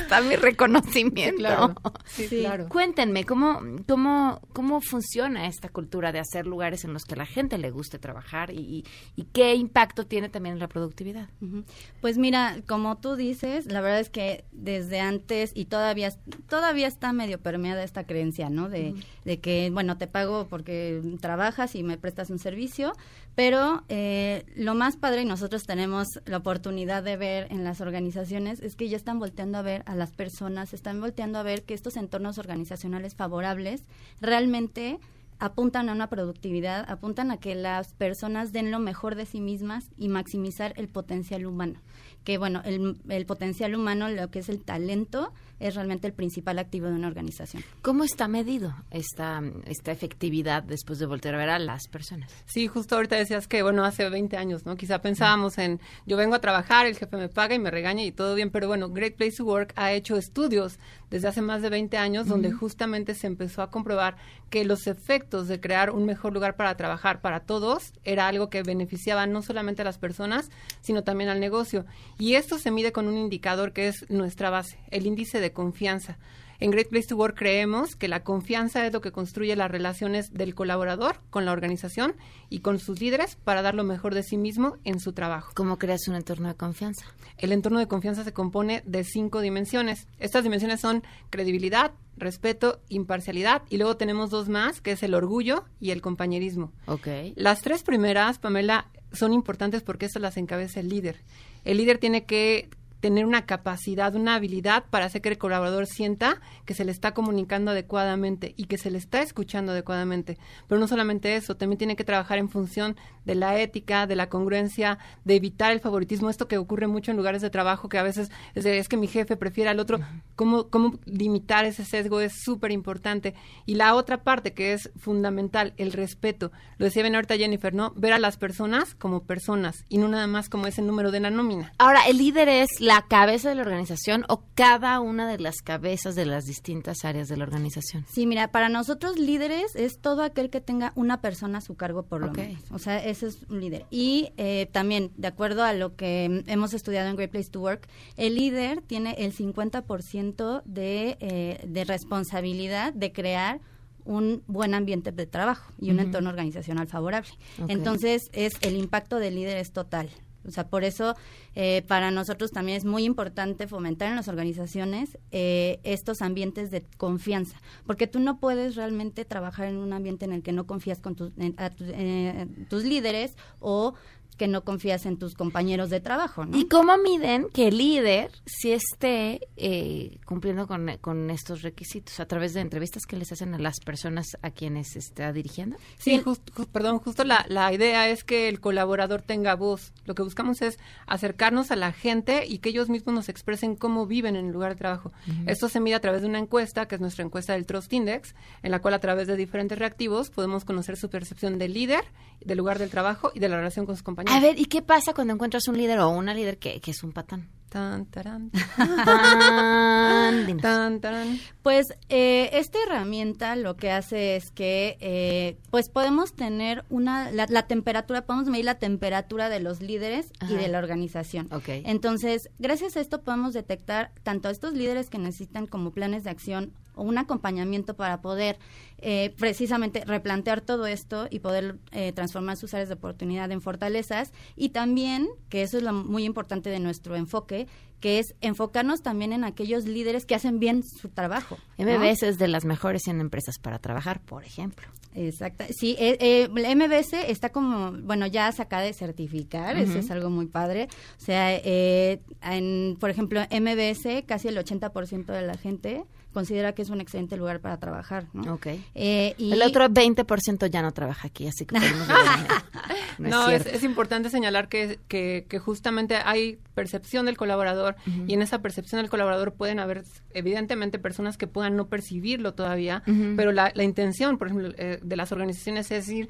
[0.00, 1.36] está mi reconocimiento.
[1.38, 1.74] Claro.
[2.06, 2.68] Sí, claro.
[2.68, 7.26] Cuéntenme, ¿cómo, cómo, ¿cómo funciona esta cultura de hacer lugares en los que a la
[7.26, 8.84] gente le guste trabajar y,
[9.16, 11.28] y qué impacto tiene también en la productividad?
[11.40, 11.64] Ujú.
[12.00, 16.10] Pues mira, como tú dices, la verdad es que desde antes y todavía
[16.48, 18.68] todavía está medio permeada esta creencia, ¿no?
[18.68, 22.92] De, de que, bueno, te pago porque trabajas y me prestas un servicio,
[23.34, 28.60] pero eh, lo más padre y nosotros tenemos la oportunidad de ver en las organizaciones
[28.60, 31.74] es que ya están volteando a ver a las personas, están volteando a ver que
[31.74, 33.84] estos entornos organizacionales favorables
[34.20, 34.98] realmente
[35.38, 39.90] apuntan a una productividad, apuntan a que las personas den lo mejor de sí mismas
[39.96, 41.80] y maximizar el potencial humano.
[42.22, 46.58] Que bueno, el, el potencial humano, lo que es el talento, es realmente el principal
[46.58, 47.62] activo de una organización.
[47.82, 52.30] ¿Cómo está medido esta, esta efectividad después de voltear a ver a las personas?
[52.46, 54.76] Sí, justo ahorita decías que, bueno, hace 20 años, ¿no?
[54.76, 58.12] Quizá pensábamos en, yo vengo a trabajar, el jefe me paga y me regaña y
[58.12, 60.78] todo bien, pero bueno, Great Place to Work ha hecho estudios
[61.10, 64.16] desde hace más de 20 años donde justamente se empezó a comprobar
[64.48, 68.62] que los efectos de crear un mejor lugar para trabajar para todos era algo que
[68.62, 71.84] beneficiaba no solamente a las personas, sino también al negocio.
[72.18, 76.18] Y esto se mide con un indicador que es nuestra base, el índice de confianza.
[76.62, 80.32] En Great Place to Work creemos que la confianza es lo que construye las relaciones
[80.32, 82.14] del colaborador con la organización
[82.50, 85.50] y con sus líderes para dar lo mejor de sí mismo en su trabajo.
[85.56, 87.04] ¿Cómo creas un entorno de confianza?
[87.36, 90.06] El entorno de confianza se compone de cinco dimensiones.
[90.20, 95.64] Estas dimensiones son credibilidad, respeto, imparcialidad y luego tenemos dos más, que es el orgullo
[95.80, 96.70] y el compañerismo.
[96.86, 97.08] Ok.
[97.34, 101.16] Las tres primeras, Pamela, son importantes porque estas las encabeza el líder.
[101.64, 102.70] El líder tiene que
[103.02, 107.12] tener una capacidad, una habilidad para hacer que el colaborador sienta que se le está
[107.12, 110.38] comunicando adecuadamente y que se le está escuchando adecuadamente.
[110.68, 114.28] Pero no solamente eso, también tiene que trabajar en función de la ética, de la
[114.28, 118.04] congruencia, de evitar el favoritismo, esto que ocurre mucho en lugares de trabajo, que a
[118.04, 119.98] veces es, de, es que mi jefe prefiere al otro.
[120.36, 123.34] ¿Cómo, cómo limitar ese sesgo es súper importante?
[123.66, 126.52] Y la otra parte que es fundamental, el respeto.
[126.78, 127.92] Lo decía bien ahorita Jennifer, ¿no?
[127.96, 131.30] Ver a las personas como personas y no nada más como ese número de la
[131.30, 131.72] nómina.
[131.78, 136.14] Ahora, ¿el líder es la cabeza de la organización o cada una de las cabezas
[136.14, 138.04] de las distintas áreas de la organización?
[138.12, 142.02] Sí, mira, para nosotros líderes es todo aquel que tenga una persona a su cargo
[142.02, 142.36] por lo Ok.
[142.36, 142.62] menos.
[142.70, 143.86] O sea, ese es un líder.
[143.90, 147.88] Y eh, también, de acuerdo a lo que hemos estudiado en Great Place to Work,
[148.16, 153.60] el líder tiene el 50% de, eh, de responsabilidad de crear
[154.04, 157.30] un buen ambiente de trabajo y un entorno organizacional favorable.
[157.68, 160.10] Entonces, es el impacto del líder es total.
[160.46, 161.14] O sea, por eso
[161.54, 166.82] eh, para nosotros también es muy importante fomentar en las organizaciones eh, estos ambientes de
[166.96, 171.00] confianza, porque tú no puedes realmente trabajar en un ambiente en el que no confías
[171.00, 173.94] con tus, en- a tu- eh, tus líderes o
[174.36, 176.56] que no confías en tus compañeros de trabajo, ¿no?
[176.56, 182.18] ¿Y cómo miden que el líder sí esté eh, cumpliendo con, con estos requisitos?
[182.18, 185.76] ¿A través de entrevistas que les hacen a las personas a quienes está dirigiendo?
[185.98, 189.92] Sí, just- ju- perdón, justo la, la idea es que el colaborador tenga voz.
[190.06, 194.06] Lo que buscamos es acercarnos a la gente y que ellos mismos nos expresen cómo
[194.06, 195.12] viven en el lugar de trabajo.
[195.46, 198.34] Esto se mide a través de una encuesta, que es nuestra encuesta del Trust Index,
[198.62, 202.04] en la cual a través de diferentes reactivos podemos conocer su percepción del líder,
[202.44, 204.21] del lugar del trabajo y de la relación con sus compañeros.
[204.26, 207.02] A ver, ¿y qué pasa cuando encuentras un líder o una líder que, que es
[207.02, 207.48] un patán?
[207.72, 210.60] Tan, tarán, Tan, dinos.
[210.60, 211.38] tan, tarán.
[211.62, 217.46] Pues eh, esta herramienta lo que hace es que eh, pues podemos tener una la,
[217.48, 220.52] la temperatura, podemos medir la temperatura de los líderes Ajá.
[220.52, 221.48] y de la organización.
[221.50, 221.68] Ok.
[221.68, 226.30] Entonces, gracias a esto podemos detectar tanto a estos líderes que necesitan como planes de
[226.30, 228.58] acción o un acompañamiento para poder
[228.98, 234.32] eh, precisamente replantear todo esto y poder eh, transformar sus áreas de oportunidad en fortalezas
[234.56, 237.61] y también, que eso es lo muy importante de nuestro enfoque,
[238.00, 241.58] Que es enfocarnos también en aquellos líderes que hacen bien su trabajo.
[241.78, 241.84] ¿no?
[241.86, 244.88] MBS es de las mejores 100 empresas para trabajar, por ejemplo.
[245.14, 245.64] Exacto.
[245.70, 250.30] Sí, eh, eh, MBS está como, bueno, ya se acaba de certificar, eso es algo
[250.30, 250.88] muy padre.
[251.18, 256.82] O sea, eh, en, por ejemplo, MBS, casi el 80% de la gente considera que
[256.82, 258.54] es un excelente lugar para trabajar, ¿no?
[258.54, 258.66] Ok.
[258.94, 262.16] Eh, y El otro 20% ya no trabaja aquí, así que podemos ver-
[263.18, 263.78] no, No, es es, cierto.
[263.78, 269.00] es importante señalar que, que, que justamente hay percepción del colaborador y en esa percepción
[269.00, 273.02] del colaborador pueden haber evidentemente personas que puedan no percibirlo todavía,
[273.36, 276.28] pero la, la intención, por ejemplo, eh, de las organizaciones es ir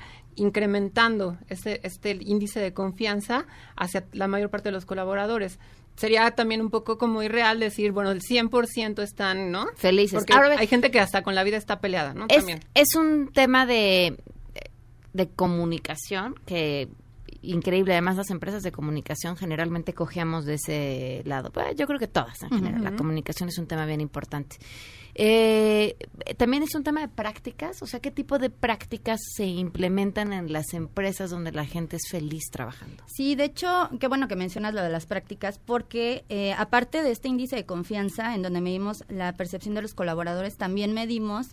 [0.53, 5.59] incrementando este, este índice de confianza hacia la mayor parte de los colaboradores.
[5.97, 9.67] Sería también un poco como irreal decir, bueno, el 100% están, ¿no?
[9.77, 10.19] Felices.
[10.19, 12.27] Porque Ahora, hay gente que hasta con la vida está peleada, ¿no?
[12.29, 12.61] es, También.
[12.75, 14.19] es un tema de,
[15.13, 16.89] de comunicación que
[17.43, 17.93] increíble.
[17.93, 21.51] Además, las empresas de comunicación generalmente cogíamos de ese lado.
[21.51, 22.83] Pues, yo creo que todas en general.
[22.83, 24.57] La comunicación es un tema bien importante.
[25.15, 25.97] Eh,
[26.37, 27.83] también es un tema de prácticas.
[27.83, 32.09] O sea, ¿qué tipo de prácticas se implementan en las empresas donde la gente es
[32.11, 33.05] feliz trabajando?
[33.07, 37.11] Sí, de hecho, qué bueno que mencionas lo de las prácticas, porque eh, aparte de
[37.11, 41.49] este índice de confianza, en donde medimos la percepción de los colaboradores, también medimos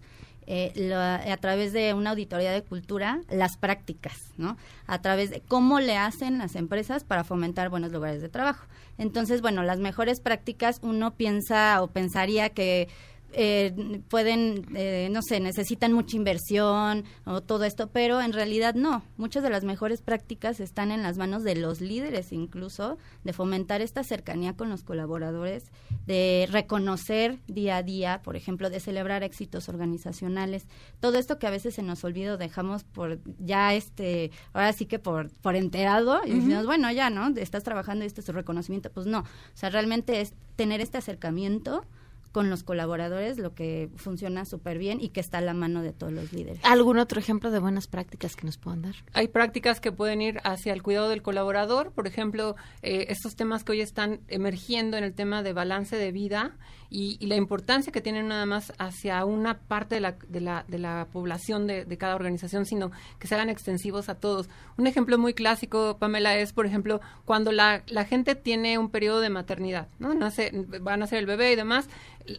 [0.51, 4.57] eh, a través de una auditoría de cultura las prácticas, ¿no?
[4.87, 8.65] A través de cómo le hacen las empresas para fomentar buenos lugares de trabajo.
[8.97, 12.87] Entonces, bueno, las mejores prácticas uno piensa o pensaría que
[13.33, 19.03] eh, pueden, eh, no sé, necesitan mucha inversión o todo esto, pero en realidad no.
[19.17, 23.81] Muchas de las mejores prácticas están en las manos de los líderes incluso, de fomentar
[23.81, 25.71] esta cercanía con los colaboradores,
[26.05, 30.67] de reconocer día a día, por ejemplo, de celebrar éxitos organizacionales.
[30.99, 34.99] Todo esto que a veces se nos olvida dejamos por ya este, ahora sí que
[34.99, 37.27] por, por enterado y decimos, bueno, ya, ¿no?
[37.37, 38.91] Estás trabajando y este es tu reconocimiento.
[38.91, 39.19] Pues no.
[39.19, 41.85] O sea, realmente es tener este acercamiento
[42.31, 45.93] con los colaboradores, lo que funciona súper bien y que está a la mano de
[45.93, 46.59] todos los líderes.
[46.63, 48.95] ¿Algún otro ejemplo de buenas prácticas que nos puedan dar?
[49.13, 53.63] Hay prácticas que pueden ir hacia el cuidado del colaborador, por ejemplo, eh, estos temas
[53.63, 56.57] que hoy están emergiendo en el tema de balance de vida
[56.89, 60.65] y, y la importancia que tienen nada más hacia una parte de la, de la,
[60.67, 64.49] de la población de, de cada organización, sino que se hagan extensivos a todos.
[64.77, 69.19] Un ejemplo muy clásico, Pamela, es, por ejemplo, cuando la, la gente tiene un periodo
[69.19, 70.13] de maternidad, ¿no?
[70.13, 70.51] Nace,
[70.85, 71.87] va a nacer el bebé y demás,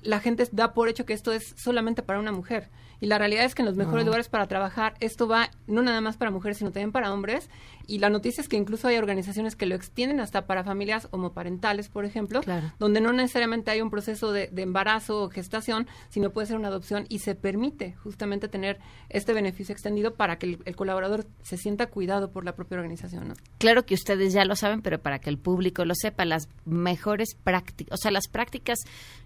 [0.02, 2.70] la gente da por hecho que esto es solamente para una mujer.
[3.00, 6.00] Y la realidad es que en los mejores lugares para trabajar esto va no nada
[6.00, 7.48] más para mujeres, sino también para hombres.
[7.86, 11.88] Y la noticia es que incluso hay organizaciones que lo extienden hasta para familias homoparentales,
[11.88, 12.72] por ejemplo, Claro.
[12.78, 16.68] donde no necesariamente hay un proceso de, de embarazo o gestación, sino puede ser una
[16.68, 21.56] adopción y se permite justamente tener este beneficio extendido para que el, el colaborador se
[21.56, 23.28] sienta cuidado por la propia organización.
[23.28, 23.34] ¿no?
[23.58, 27.34] Claro que ustedes ya lo saben, pero para que el público lo sepa, las mejores
[27.42, 28.78] prácticas, o sea, las prácticas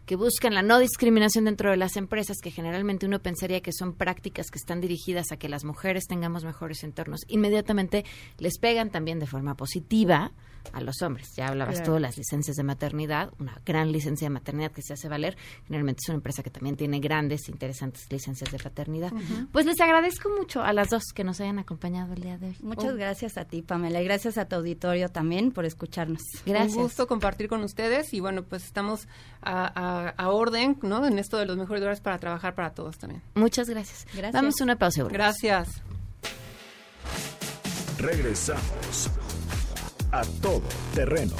[0.06, 3.94] que buscan la no discriminación dentro de las empresas, que generalmente uno pensaría que son
[3.94, 8.04] prácticas que están dirigidas a que las mujeres tengamos mejores entornos, inmediatamente
[8.38, 10.30] les pegan también de forma positiva
[10.72, 11.28] a los hombres.
[11.36, 11.86] Ya hablabas Claro.
[11.90, 15.36] tú de las licencias de maternidad, una gran licencia de maternidad que se hace valer.
[15.66, 19.12] Generalmente es una empresa que también tiene grandes, interesantes licencias de paternidad.
[19.52, 22.56] Pues les agradezco mucho a las dos que nos hayan acompañado el día de hoy.
[22.62, 22.96] Muchas Oh.
[22.96, 26.22] gracias a ti, Pamela, y gracias a tu auditorio también por escucharnos.
[26.46, 26.76] Gracias.
[26.76, 29.06] Un gusto compartir con ustedes y bueno, pues estamos
[29.42, 31.04] a, a- a orden, ¿no?
[31.06, 33.22] En esto de los mejores lugares para trabajar para todos también.
[33.34, 34.06] Muchas gracias.
[34.14, 34.32] Gracias.
[34.32, 35.04] Vamos a una pausa.
[35.04, 35.68] Gracias.
[37.98, 39.10] Regresamos
[40.14, 40.62] a todo
[40.94, 41.34] terreno.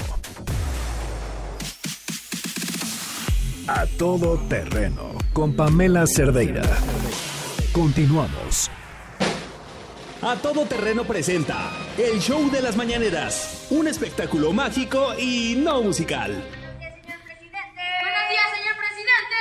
[3.68, 6.64] A todo terreno con Pamela Cerdeira.
[7.72, 8.70] Continuamos.
[10.22, 16.32] A Todo Terreno presenta El Show de las Mañaneras, un espectáculo mágico y no musical.
[16.32, 19.38] Buenos días, señor presidente.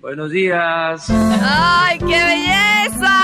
[0.00, 1.10] Buenos días.
[1.42, 3.15] ¡Ay, qué belleza!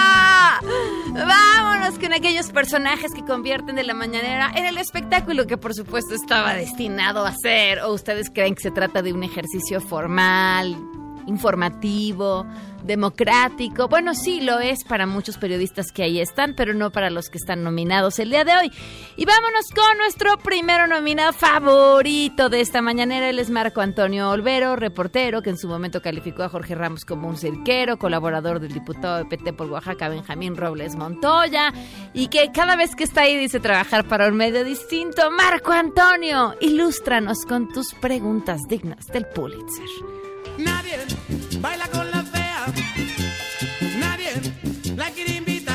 [1.14, 6.14] Vámonos con aquellos personajes que convierten de la mañanera en el espectáculo que por supuesto
[6.14, 7.80] estaba destinado a ser.
[7.80, 10.76] ¿O ustedes creen que se trata de un ejercicio formal,
[11.26, 12.46] informativo,
[12.84, 13.88] democrático?
[13.88, 17.38] Bueno, sí lo es para muchos periodistas que ahí están, pero no para los que
[17.38, 18.72] están nominados el día de hoy.
[19.16, 23.30] Y vámonos con nuestro primero nominado favorito de esta mañanera.
[23.30, 27.28] Él es Marco Antonio Olvero, reportero que en su momento calificó a Jorge Ramos como
[27.28, 31.72] un cirquero, colaborador del diputado de PT por Oaxaca, Benjamín Robles Montoya,
[32.12, 35.30] y que cada vez que está ahí dice trabajar para un medio distinto.
[35.30, 40.21] Marco Antonio, ilústranos con tus preguntas dignas del Pulitzer.
[40.58, 40.98] Nadie
[41.60, 42.66] baila con la fea.
[43.98, 44.30] Nadie
[44.96, 45.74] la quiere invitar.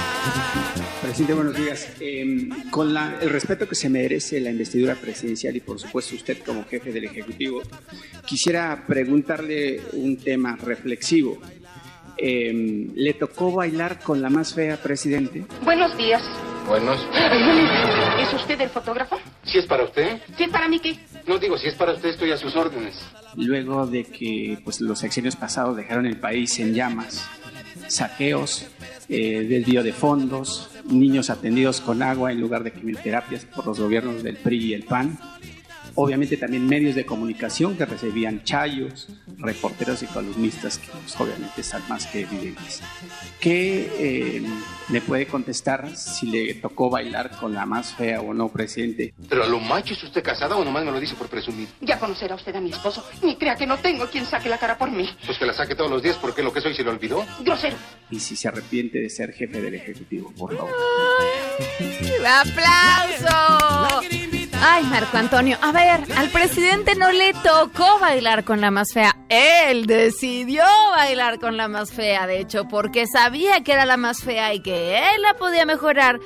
[1.02, 1.88] Presidente, buenos días.
[2.00, 6.40] Eh, con la- el respeto que se merece la investidura presidencial y por supuesto usted
[6.46, 7.62] como jefe del Ejecutivo,
[8.26, 11.40] quisiera preguntarle un tema reflexivo.
[12.20, 15.46] Eh, ¿Le tocó bailar con la más fea, presidente?
[15.64, 16.22] Buenos días.
[16.68, 17.00] Buenos.
[18.20, 19.18] ¿Es usted el fotógrafo?
[19.44, 20.20] Si es para usted.
[20.38, 20.98] ¿Sí, para mí qué?
[21.28, 22.96] No digo, si es para usted, estoy a sus órdenes.
[23.36, 27.28] Luego de que pues, los sexenios pasados dejaron el país en llamas,
[27.88, 28.68] saqueos,
[29.10, 34.24] eh, desvío de fondos, niños atendidos con agua en lugar de quimioterapias por los gobiernos
[34.24, 35.20] del PRI y el PAN,
[35.98, 39.08] obviamente también medios de comunicación que recibían chayos,
[39.40, 42.82] reporteros y columnistas que pues, obviamente están más que evidentes.
[43.40, 44.44] ¿Qué eh,
[44.90, 49.16] le puede contestar si le tocó bailar con la más fea o no, presidente?
[49.28, 51.68] Pero a lo macho, ¿es usted casada o nomás me lo dice por presumir?
[51.82, 53.04] Ya conocerá usted a mi esposo.
[53.24, 55.10] Ni crea que no tengo quien saque la cara por mí.
[55.26, 57.26] Pues que la saque todos los días porque lo que soy se lo olvidó.
[57.40, 57.76] Grosero.
[58.12, 60.72] Y si se arrepiente de ser jefe del Ejecutivo, por favor.
[62.24, 64.02] ¡Aplauso!
[64.62, 65.58] Ay, Marco Antonio.
[65.62, 69.16] A ver, al presidente no le tocó bailar con la más fea.
[69.30, 74.24] Él decidió bailar con la más fea, de hecho, porque sabía que era la más
[74.24, 76.20] fea y que él la podía mejorar.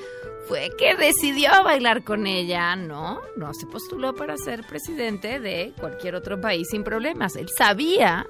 [0.47, 3.21] Fue que decidió bailar con ella, ¿no?
[3.38, 7.36] No se postuló para ser presidente de cualquier otro país sin problemas.
[7.36, 8.27] Él sabía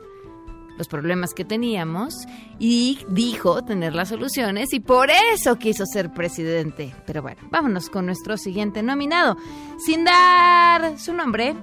[0.77, 2.27] los problemas que teníamos
[2.59, 6.93] y dijo tener las soluciones y por eso quiso ser presidente.
[7.05, 9.37] Pero bueno, vámonos con nuestro siguiente nominado.
[9.85, 11.55] Sin dar su nombre,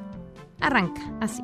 [0.61, 1.43] arranca así.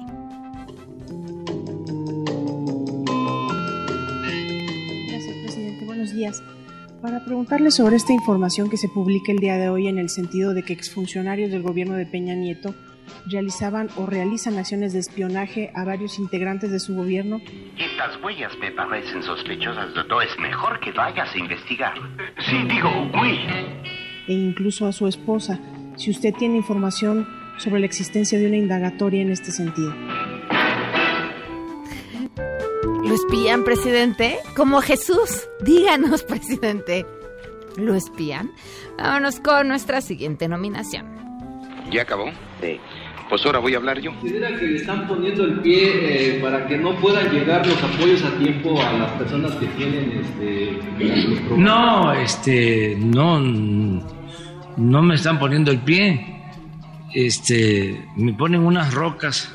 [5.09, 5.85] Gracias, presidente.
[5.85, 6.43] Buenos días.
[7.01, 10.55] Para preguntarle sobre esta información que se publica el día de hoy en el sentido
[10.55, 12.75] de que exfuncionarios del gobierno de Peña Nieto
[13.27, 17.41] realizaban o realizan acciones de espionaje a varios integrantes de su gobierno
[17.79, 20.23] Estas huellas me parecen sospechosas, doctor.
[20.25, 21.95] Es mejor que vayas a investigar.
[22.49, 23.39] Sí, digo, oui.
[24.29, 25.59] e incluso a su esposa,
[25.97, 27.27] si usted tiene información
[27.59, 29.95] sobre la existencia de una indagatoria en este sentido.
[33.05, 34.39] ¿Lo espían, presidente?
[34.57, 35.47] Como Jesús.
[35.61, 37.07] Díganos, presidente.
[37.77, 38.51] ¿Lo espían?
[38.99, 41.07] Vámonos con nuestra siguiente nominación.
[41.91, 42.31] ¿Ya acabó?
[42.61, 42.81] Sí.
[43.29, 44.13] Pues ahora voy a hablar yo.
[44.21, 48.23] Considera que le están poniendo el pie eh, para que no puedan llegar los apoyos
[48.23, 51.59] a tiempo a las personas que tienen este, los programas.
[51.59, 56.43] No, este, no, no me están poniendo el pie.
[57.15, 59.53] Este, me ponen unas rocas.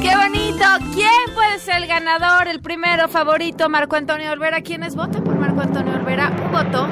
[0.00, 0.64] ¡Qué bonito!
[0.94, 2.48] ¿Quién puede ser el ganador?
[2.48, 4.62] El primero favorito, Marco Antonio Olvera.
[4.62, 6.32] ¿Quiénes votan por Marco Antonio Olvera?
[6.44, 6.88] Un voto.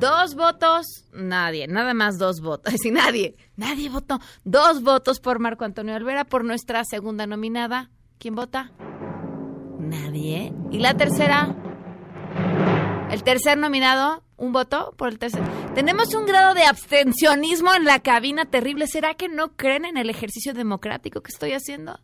[0.00, 2.72] Dos votos, nadie, nada más dos votos.
[2.80, 4.18] Sí, nadie, nadie votó.
[4.44, 7.90] Dos votos por Marco Antonio Olvera, por nuestra segunda nominada.
[8.18, 8.72] ¿Quién vota?
[9.78, 10.54] Nadie.
[10.70, 11.54] ¿Y la tercera?
[13.10, 15.42] El tercer nominado, un voto por el tercer.
[15.74, 18.86] Tenemos un grado de abstencionismo en la cabina terrible.
[18.86, 22.00] ¿Será que no creen en el ejercicio democrático que estoy haciendo?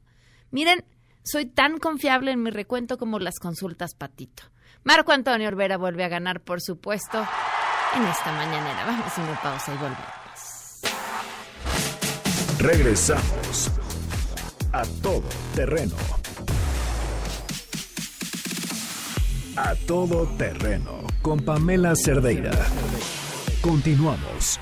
[0.51, 0.85] Miren,
[1.23, 4.43] soy tan confiable en mi recuento como las consultas patito.
[4.85, 7.27] Marco Antonio Olvera vuelve a ganar, por supuesto,
[7.97, 8.85] en esta mañanera.
[8.87, 10.17] Vamos a una pausa y volvemos.
[12.59, 13.71] Regresamos
[14.73, 15.23] a todo
[15.55, 15.97] terreno.
[19.57, 22.53] A todo terreno con Pamela Cerdeira.
[23.63, 24.61] Continuamos.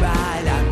[0.00, 0.62] Baila,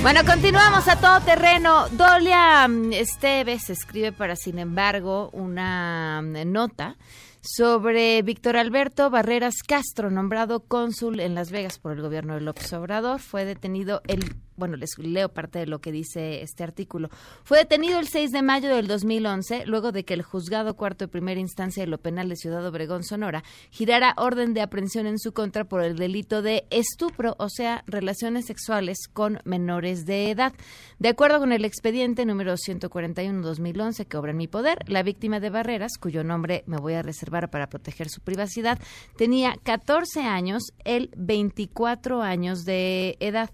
[0.00, 1.88] Bueno, continuamos a todo terreno.
[1.90, 6.96] Dolia mm, Esteves escribe para, sin embargo, una mm, nota
[7.40, 12.72] sobre Víctor Alberto Barreras Castro, nombrado cónsul en Las Vegas por el gobierno de López
[12.72, 13.20] Obrador.
[13.20, 17.10] Fue detenido el, bueno, les leo parte de lo que dice este artículo.
[17.44, 21.08] Fue detenido el 6 de mayo del 2011, luego de que el juzgado cuarto de
[21.08, 25.32] primera instancia de lo penal de Ciudad Obregón, Sonora, girara orden de aprehensión en su
[25.32, 30.52] contra por el delito de estupro, o sea, relaciones sexuales con menores de edad.
[30.98, 35.50] De acuerdo con el expediente número 141-2011 que obra en mi poder, la víctima de
[35.50, 38.78] Barreras, cuyo nombre me voy a reservar para proteger su privacidad,
[39.16, 43.50] tenía 14 años, él 24 años de edad.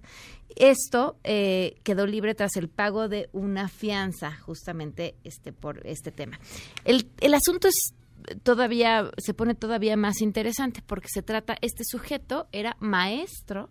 [0.56, 6.38] Esto eh, quedó libre tras el pago de una fianza, justamente este por este tema.
[6.84, 7.94] El, el asunto es
[8.42, 13.68] todavía se pone todavía más interesante porque se trata este sujeto era maestro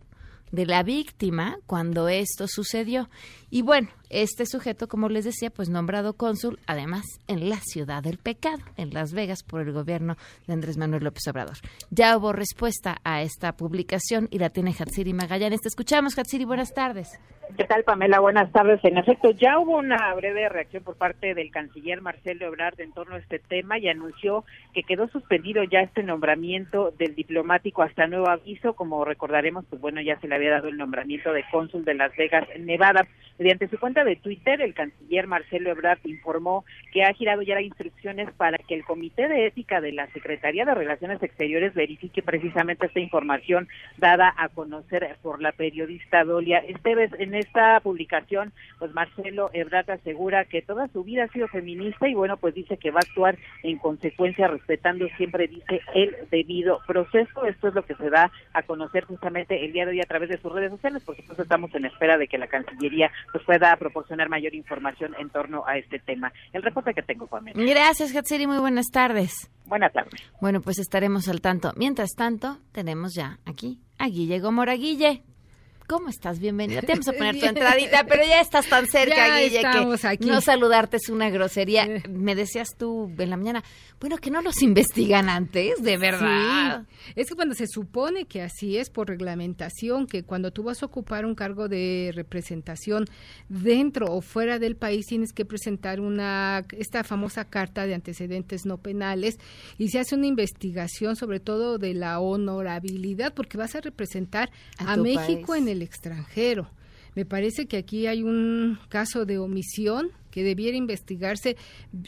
[0.52, 3.10] de la víctima cuando esto sucedió.
[3.50, 8.20] Y bueno, Este sujeto, como les decía, pues nombrado cónsul, además, en la ciudad del
[8.20, 11.58] pecado, en Las Vegas, por el gobierno de Andrés Manuel López Obrador.
[11.90, 15.62] Ya hubo respuesta a esta publicación y la tiene Hatsiri Magallanes.
[15.62, 17.20] Te escuchamos, Hatsiri, buenas tardes.
[17.58, 18.20] ¿Qué tal, Pamela?
[18.20, 18.84] Buenas tardes.
[18.84, 23.16] En efecto, ya hubo una breve reacción por parte del canciller Marcelo Ebrard en torno
[23.16, 24.44] a este tema y anunció
[24.74, 28.74] que quedó suspendido ya este nombramiento del diplomático hasta nuevo aviso.
[28.74, 32.16] Como recordaremos, pues bueno, ya se le había dado el nombramiento de cónsul de Las
[32.16, 33.06] Vegas, Nevada.
[33.38, 37.64] Mediante su cuenta de Twitter, el canciller Marcelo Ebrard informó que ha girado ya las
[37.64, 42.86] instrucciones para que el Comité de Ética de la Secretaría de Relaciones Exteriores verifique precisamente
[42.86, 47.12] esta información dada a conocer por la periodista Dolia Esteves.
[47.18, 52.14] En esta publicación, pues Marcelo Ebrard asegura que toda su vida ha sido feminista y
[52.14, 57.46] bueno, pues dice que va a actuar en consecuencia respetando siempre dice el debido proceso.
[57.46, 60.30] Esto es lo que se da a conocer justamente el día de hoy a través
[60.30, 61.04] de sus redes sociales.
[61.04, 65.30] Por supuesto, estamos en espera de que la Cancillería pues pueda proporcionar mayor información en
[65.30, 66.34] torno a este tema.
[66.52, 67.64] El reporte que tengo, Pamela.
[67.64, 69.52] Gracias, Hatsiri, muy buenas tardes.
[69.66, 70.20] Buenas tardes.
[70.42, 71.72] Bueno, pues estaremos al tanto.
[71.78, 74.74] Mientras tanto, tenemos ya aquí a Guille Gomora.
[74.74, 75.24] Guille,
[75.88, 76.40] ¿Cómo estás?
[76.40, 76.82] Bienvenida.
[76.82, 80.26] Te vamos a poner tu entradita, pero ya estás tan cerca, Ya Guille, que aquí.
[80.30, 81.88] no saludarte es una grosería.
[82.10, 83.64] Me decías tú en la mañana,
[84.00, 86.86] bueno, que no los investigan antes, de verdad.
[87.06, 87.12] Sí.
[87.18, 90.86] Es que cuando se supone que así es por reglamentación, que cuando tú vas a
[90.86, 93.06] ocupar un cargo de representación
[93.50, 98.78] dentro o fuera del país tienes que presentar una esta famosa carta de antecedentes no
[98.78, 99.38] penales
[99.78, 104.96] y se hace una investigación sobre todo de la honorabilidad porque vas a representar A
[104.98, 105.62] México país.
[105.64, 106.70] en el extranjero.
[107.16, 111.58] Me parece que aquí hay un caso de omisión que debiera investigarse,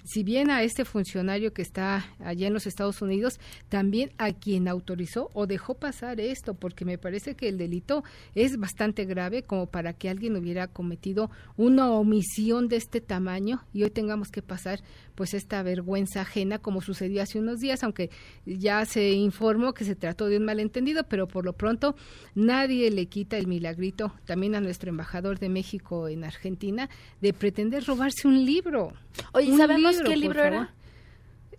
[0.04, 4.68] si bien a este funcionario que está allá en los Estados Unidos, también a quien
[4.68, 8.04] autorizó o dejó pasar esto, porque me parece que el delito
[8.34, 13.84] es bastante grave como para que alguien hubiera cometido una omisión de este tamaño y
[13.84, 14.80] hoy tengamos que pasar
[15.14, 18.10] pues esta vergüenza ajena como sucedió hace unos días, aunque
[18.48, 21.96] ya se informó que se trató de un malentendido, pero por lo pronto
[22.34, 26.90] nadie le quita el milagrito también a nuestro embajador de México en Argentina
[27.22, 28.94] de pretender robarse un libro.
[29.34, 30.74] Oye, Un ¿sabemos qué libro era?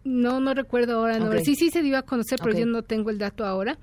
[0.04, 1.18] No, no recuerdo ahora.
[1.18, 1.26] no.
[1.26, 1.40] Ok.
[1.44, 3.76] Sí, sí se dio a conocer, pero yo no tengo el dato ahora.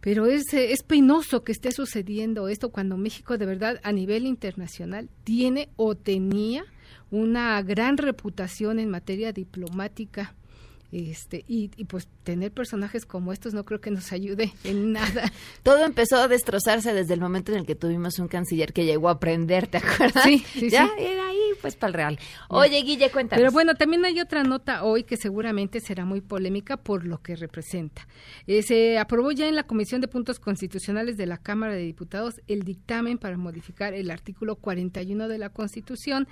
[0.00, 4.26] Pero es, eh, es penoso que esté sucediendo esto cuando México de verdad a nivel
[4.26, 6.64] internacional tiene o tenía
[7.10, 10.34] una gran reputación en materia diplomática.
[10.92, 15.32] Este, y, y pues tener personajes como estos no creo que nos ayude en nada.
[15.64, 19.08] Todo empezó a destrozarse desde el momento en el que tuvimos un canciller que llegó
[19.08, 20.22] a aprender, ¿te acuerdas?
[20.22, 20.92] Sí, sí, ya sí.
[21.02, 21.33] era
[21.64, 22.18] pues, para el real.
[22.50, 23.40] Oye, Guille, cuéntanos.
[23.40, 27.36] Pero bueno, también hay otra nota hoy que seguramente será muy polémica por lo que
[27.36, 28.06] representa.
[28.46, 32.42] Eh, se aprobó ya en la Comisión de Puntos Constitucionales de la Cámara de Diputados
[32.48, 36.28] el dictamen para modificar el artículo 41 de la Constitución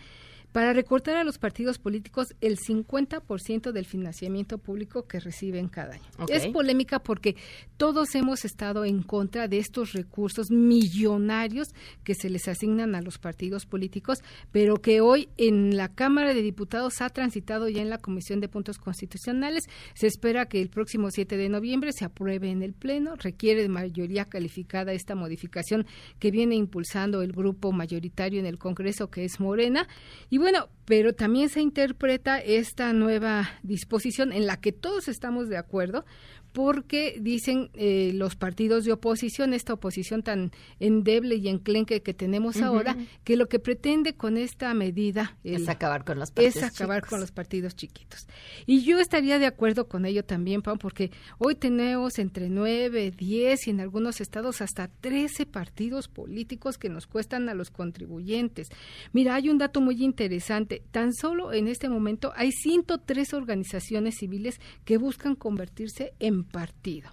[0.53, 6.03] para recortar a los partidos políticos el 50% del financiamiento público que reciben cada año.
[6.29, 7.37] Es polémica porque
[7.77, 11.69] todos hemos estado en contra de estos recursos millonarios
[12.05, 14.23] que se les asignan a los partidos políticos,
[14.53, 18.49] pero que hoy en la Cámara de Diputados ha transitado ya en la Comisión de
[18.49, 19.65] Puntos Constitucionales.
[19.95, 23.17] Se espera que el próximo 7 de noviembre se apruebe en el Pleno.
[23.17, 25.87] Requiere de mayoría calificada esta modificación
[26.19, 29.89] que viene impulsando el grupo mayoritario en el Congreso, que es Morena.
[30.29, 35.57] Y bueno, pero también se interpreta esta nueva disposición en la que todos estamos de
[35.57, 36.05] acuerdo,
[36.53, 42.61] porque dicen eh, los partidos de oposición, esta oposición tan endeble y enclenque que tenemos
[42.61, 46.99] ahora, que lo que pretende con esta medida Es acabar con los partidos es acabar
[46.99, 47.11] chicos.
[47.11, 48.27] con los partidos chiquitos.
[48.67, 53.67] Y yo estaría de acuerdo con ello también, Pam, porque hoy tenemos entre 9, 10
[53.67, 58.69] y en algunos estados hasta 13 partidos políticos que nos cuestan a los contribuyentes.
[59.13, 60.83] Mira, hay un dato muy interesante.
[60.91, 67.11] Tan solo en este momento hay 103 organizaciones civiles que buscan convertirse en partido.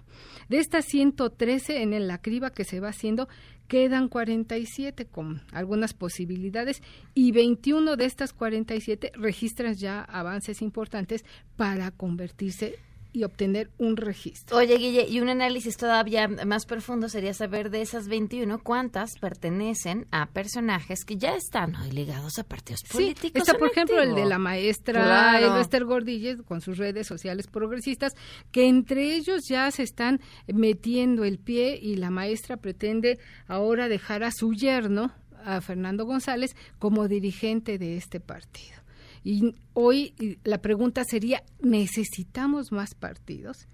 [0.48, 3.28] De estas 113 en la criba que se va haciendo,
[3.68, 6.82] quedan 47 con algunas posibilidades
[7.14, 11.24] y 21 de estas 47 registran ya avances importantes
[11.56, 12.78] para convertirse
[13.12, 14.56] y obtener un registro.
[14.56, 20.06] Oye, Guille, y un análisis todavía más profundo sería saber de esas 21 cuántas pertenecen
[20.10, 23.42] a personajes que ya están hoy ligados a partidos Sí, políticos.
[23.42, 25.60] está por ejemplo el de la maestra Claro.
[25.60, 28.14] Esther Gordilles con sus redes sociales progresistas,
[28.52, 34.22] que entre ellos ya se están metiendo el pie y la maestra pretende ahora dejar
[34.24, 35.12] a su yerno,
[35.44, 38.79] a Fernando González, como dirigente de este partido.
[39.22, 43.68] Y hoy la pregunta sería, ¿necesitamos más partidos?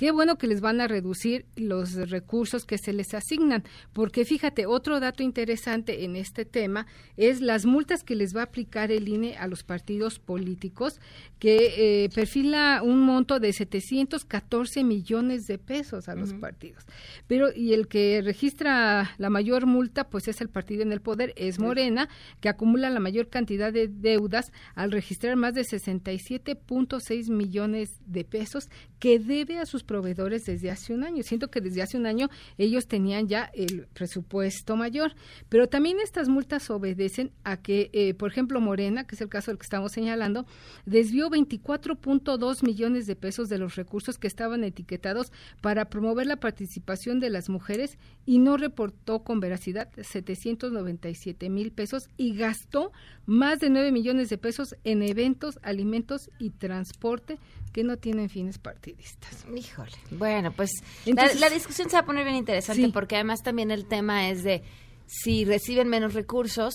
[0.00, 4.64] Qué bueno que les van a reducir los recursos que se les asignan, porque fíjate,
[4.64, 6.86] otro dato interesante en este tema
[7.18, 11.02] es las multas que les va a aplicar el INE a los partidos políticos,
[11.38, 16.86] que eh, perfila un monto de 714 millones de pesos a los partidos.
[17.26, 21.34] Pero, y el que registra la mayor multa, pues es el partido en el poder,
[21.36, 22.08] es Morena,
[22.40, 28.70] que acumula la mayor cantidad de deudas al registrar más de 67.6 millones de pesos
[28.98, 31.24] que debe a sus proveedores desde hace un año.
[31.24, 32.28] Siento que desde hace un año
[32.58, 35.16] ellos tenían ya el presupuesto mayor,
[35.48, 39.50] pero también estas multas obedecen a que, eh, por ejemplo, Morena, que es el caso
[39.50, 40.46] del que estamos señalando,
[40.86, 47.18] desvió 24.2 millones de pesos de los recursos que estaban etiquetados para promover la participación
[47.18, 52.92] de las mujeres y no reportó con veracidad 797 mil pesos y gastó
[53.26, 57.40] más de 9 millones de pesos en eventos, alimentos y transporte
[57.72, 59.44] que no tienen fines partidistas.
[59.54, 59.92] Híjole.
[60.10, 60.70] Bueno, pues
[61.06, 62.90] Entonces- la, la discusión se va a poner bien interesante Sí.
[62.92, 64.62] porque además también el tema es de
[65.06, 66.72] si reciben menos recursos,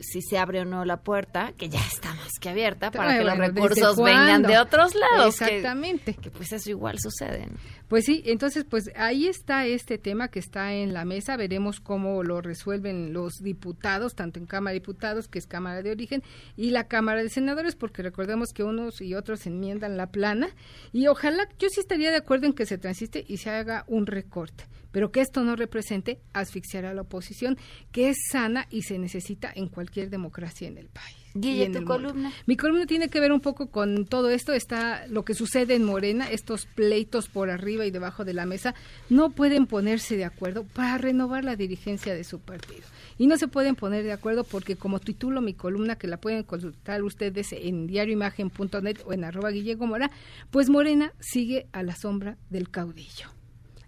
[0.00, 3.22] si se abre o no la puerta, que ya está más que abierta, para que
[3.24, 5.38] Bueno, los ¿desde recursos vengan de otros lados.
[5.38, 6.14] que- Exactamente.
[6.14, 7.46] Que, pues eso igual sucede.
[7.46, 7.56] ¿no?
[7.88, 12.22] Pues sí, entonces pues ahí está este tema que está en la mesa, veremos cómo
[12.22, 16.22] lo resuelven los diputados, tanto en Cámara de Diputados, que es Cámara de Origen,
[16.56, 20.48] y la Cámara de Senadores, porque recordemos que unos y otros enmiendan la plana,
[20.92, 24.06] y ojalá, yo sí estaría de acuerdo en que se transiste y se haga un
[24.06, 27.58] recorte, pero que esto no represente asfixiar a la oposición,
[27.90, 31.16] que es sana y se necesita en cualquier democracia en el país.
[31.34, 31.86] Guille, tu mundo.
[31.86, 32.32] columna.
[32.46, 35.84] Mi columna tiene que ver un poco con todo esto, está lo que sucede en
[35.84, 38.74] Morena, estos pleitos por arriba y debajo de la mesa,
[39.08, 42.82] no pueden ponerse de acuerdo para renovar la dirigencia de su partido.
[43.18, 46.42] Y no se pueden poner de acuerdo porque como titulo mi columna, que la pueden
[46.42, 50.10] consultar ustedes en diarioimagen.net o en arroba Guille Gomora,
[50.50, 53.41] pues Morena sigue a la sombra del caudillo.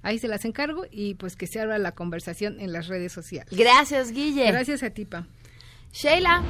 [0.05, 3.49] Ahí se las encargo y pues que se abra la conversación en las redes sociales.
[3.51, 4.47] Gracias, Guille.
[4.47, 5.27] Gracias a ti, Pam.
[5.93, 6.43] Sheila.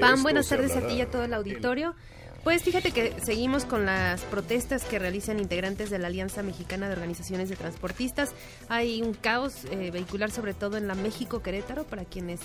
[0.00, 1.94] Pam, buenas tardes a ti y a todo el auditorio.
[2.42, 6.94] Pues fíjate que seguimos con las protestas que realizan integrantes de la Alianza Mexicana de
[6.94, 8.34] Organizaciones de Transportistas.
[8.68, 12.40] Hay un caos eh, vehicular, sobre todo en la México-Querétaro, para quienes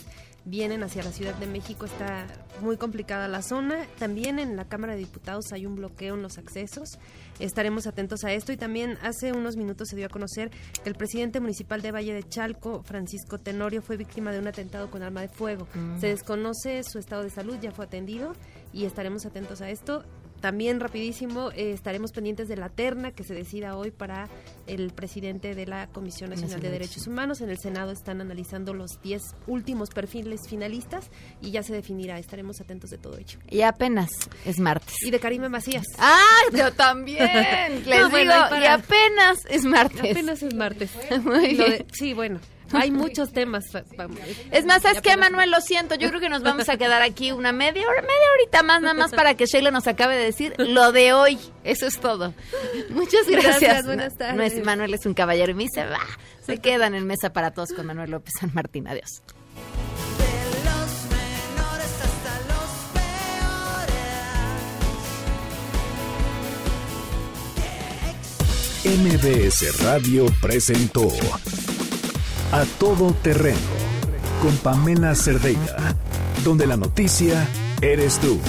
[0.47, 2.25] vienen hacia la Ciudad de México está
[2.61, 3.85] muy complicada la zona.
[3.99, 6.97] También en la Cámara de Diputados hay un bloqueo en los accesos.
[7.39, 10.49] Estaremos atentos a esto y también hace unos minutos se dio a conocer
[10.83, 14.89] que el presidente municipal de Valle de Chalco, Francisco Tenorio, fue víctima de un atentado
[14.89, 15.67] con arma de fuego.
[15.75, 15.99] Mm.
[15.99, 18.33] Se desconoce su estado de salud, ya fue atendido
[18.73, 20.03] y estaremos atentos a esto.
[20.41, 24.29] También rapidísimo eh, estaremos pendientes de la terna que se decida hoy para
[24.67, 27.41] el presidente de la Comisión Nacional de Derechos Humanos.
[27.41, 31.09] En el Senado están analizando los 10 últimos perfiles finalistas
[31.41, 32.19] y ya se definirá.
[32.19, 33.39] Estaremos atentos de todo ello.
[33.49, 34.09] Y apenas
[34.45, 34.95] es martes.
[35.05, 35.85] Y de Karime Macías.
[35.97, 36.21] ¡Ah!
[36.55, 37.83] Yo también.
[37.85, 38.31] Les No, digo,
[38.61, 40.11] y apenas es martes.
[40.11, 40.91] Apenas es martes.
[41.23, 42.39] Muy de- sí, bueno.
[42.73, 43.65] Hay muchos temas.
[44.51, 45.51] Es más, ¿sabes qué, podemos- Manuel?
[45.51, 48.63] Lo siento, yo creo que nos vamos a quedar aquí una media hora, media horita
[48.63, 51.39] más, nada más para que Sheila nos acabe de decir lo de hoy.
[51.63, 52.33] Eso es todo.
[52.89, 53.59] Muchas gracias.
[53.61, 54.35] Gracias, buenas No, tardes.
[54.35, 55.99] no es- Manuel es un caballero y me dice, va,
[56.45, 58.87] se quedan en mesa para todos con Manuel López San Martín.
[58.87, 59.21] Adiós.
[68.85, 71.07] MBS Radio presentó
[72.51, 73.57] A Todo Terreno
[74.41, 75.95] con Pamela Cerdeira,
[76.45, 77.45] donde la noticia
[77.81, 78.39] eres tú.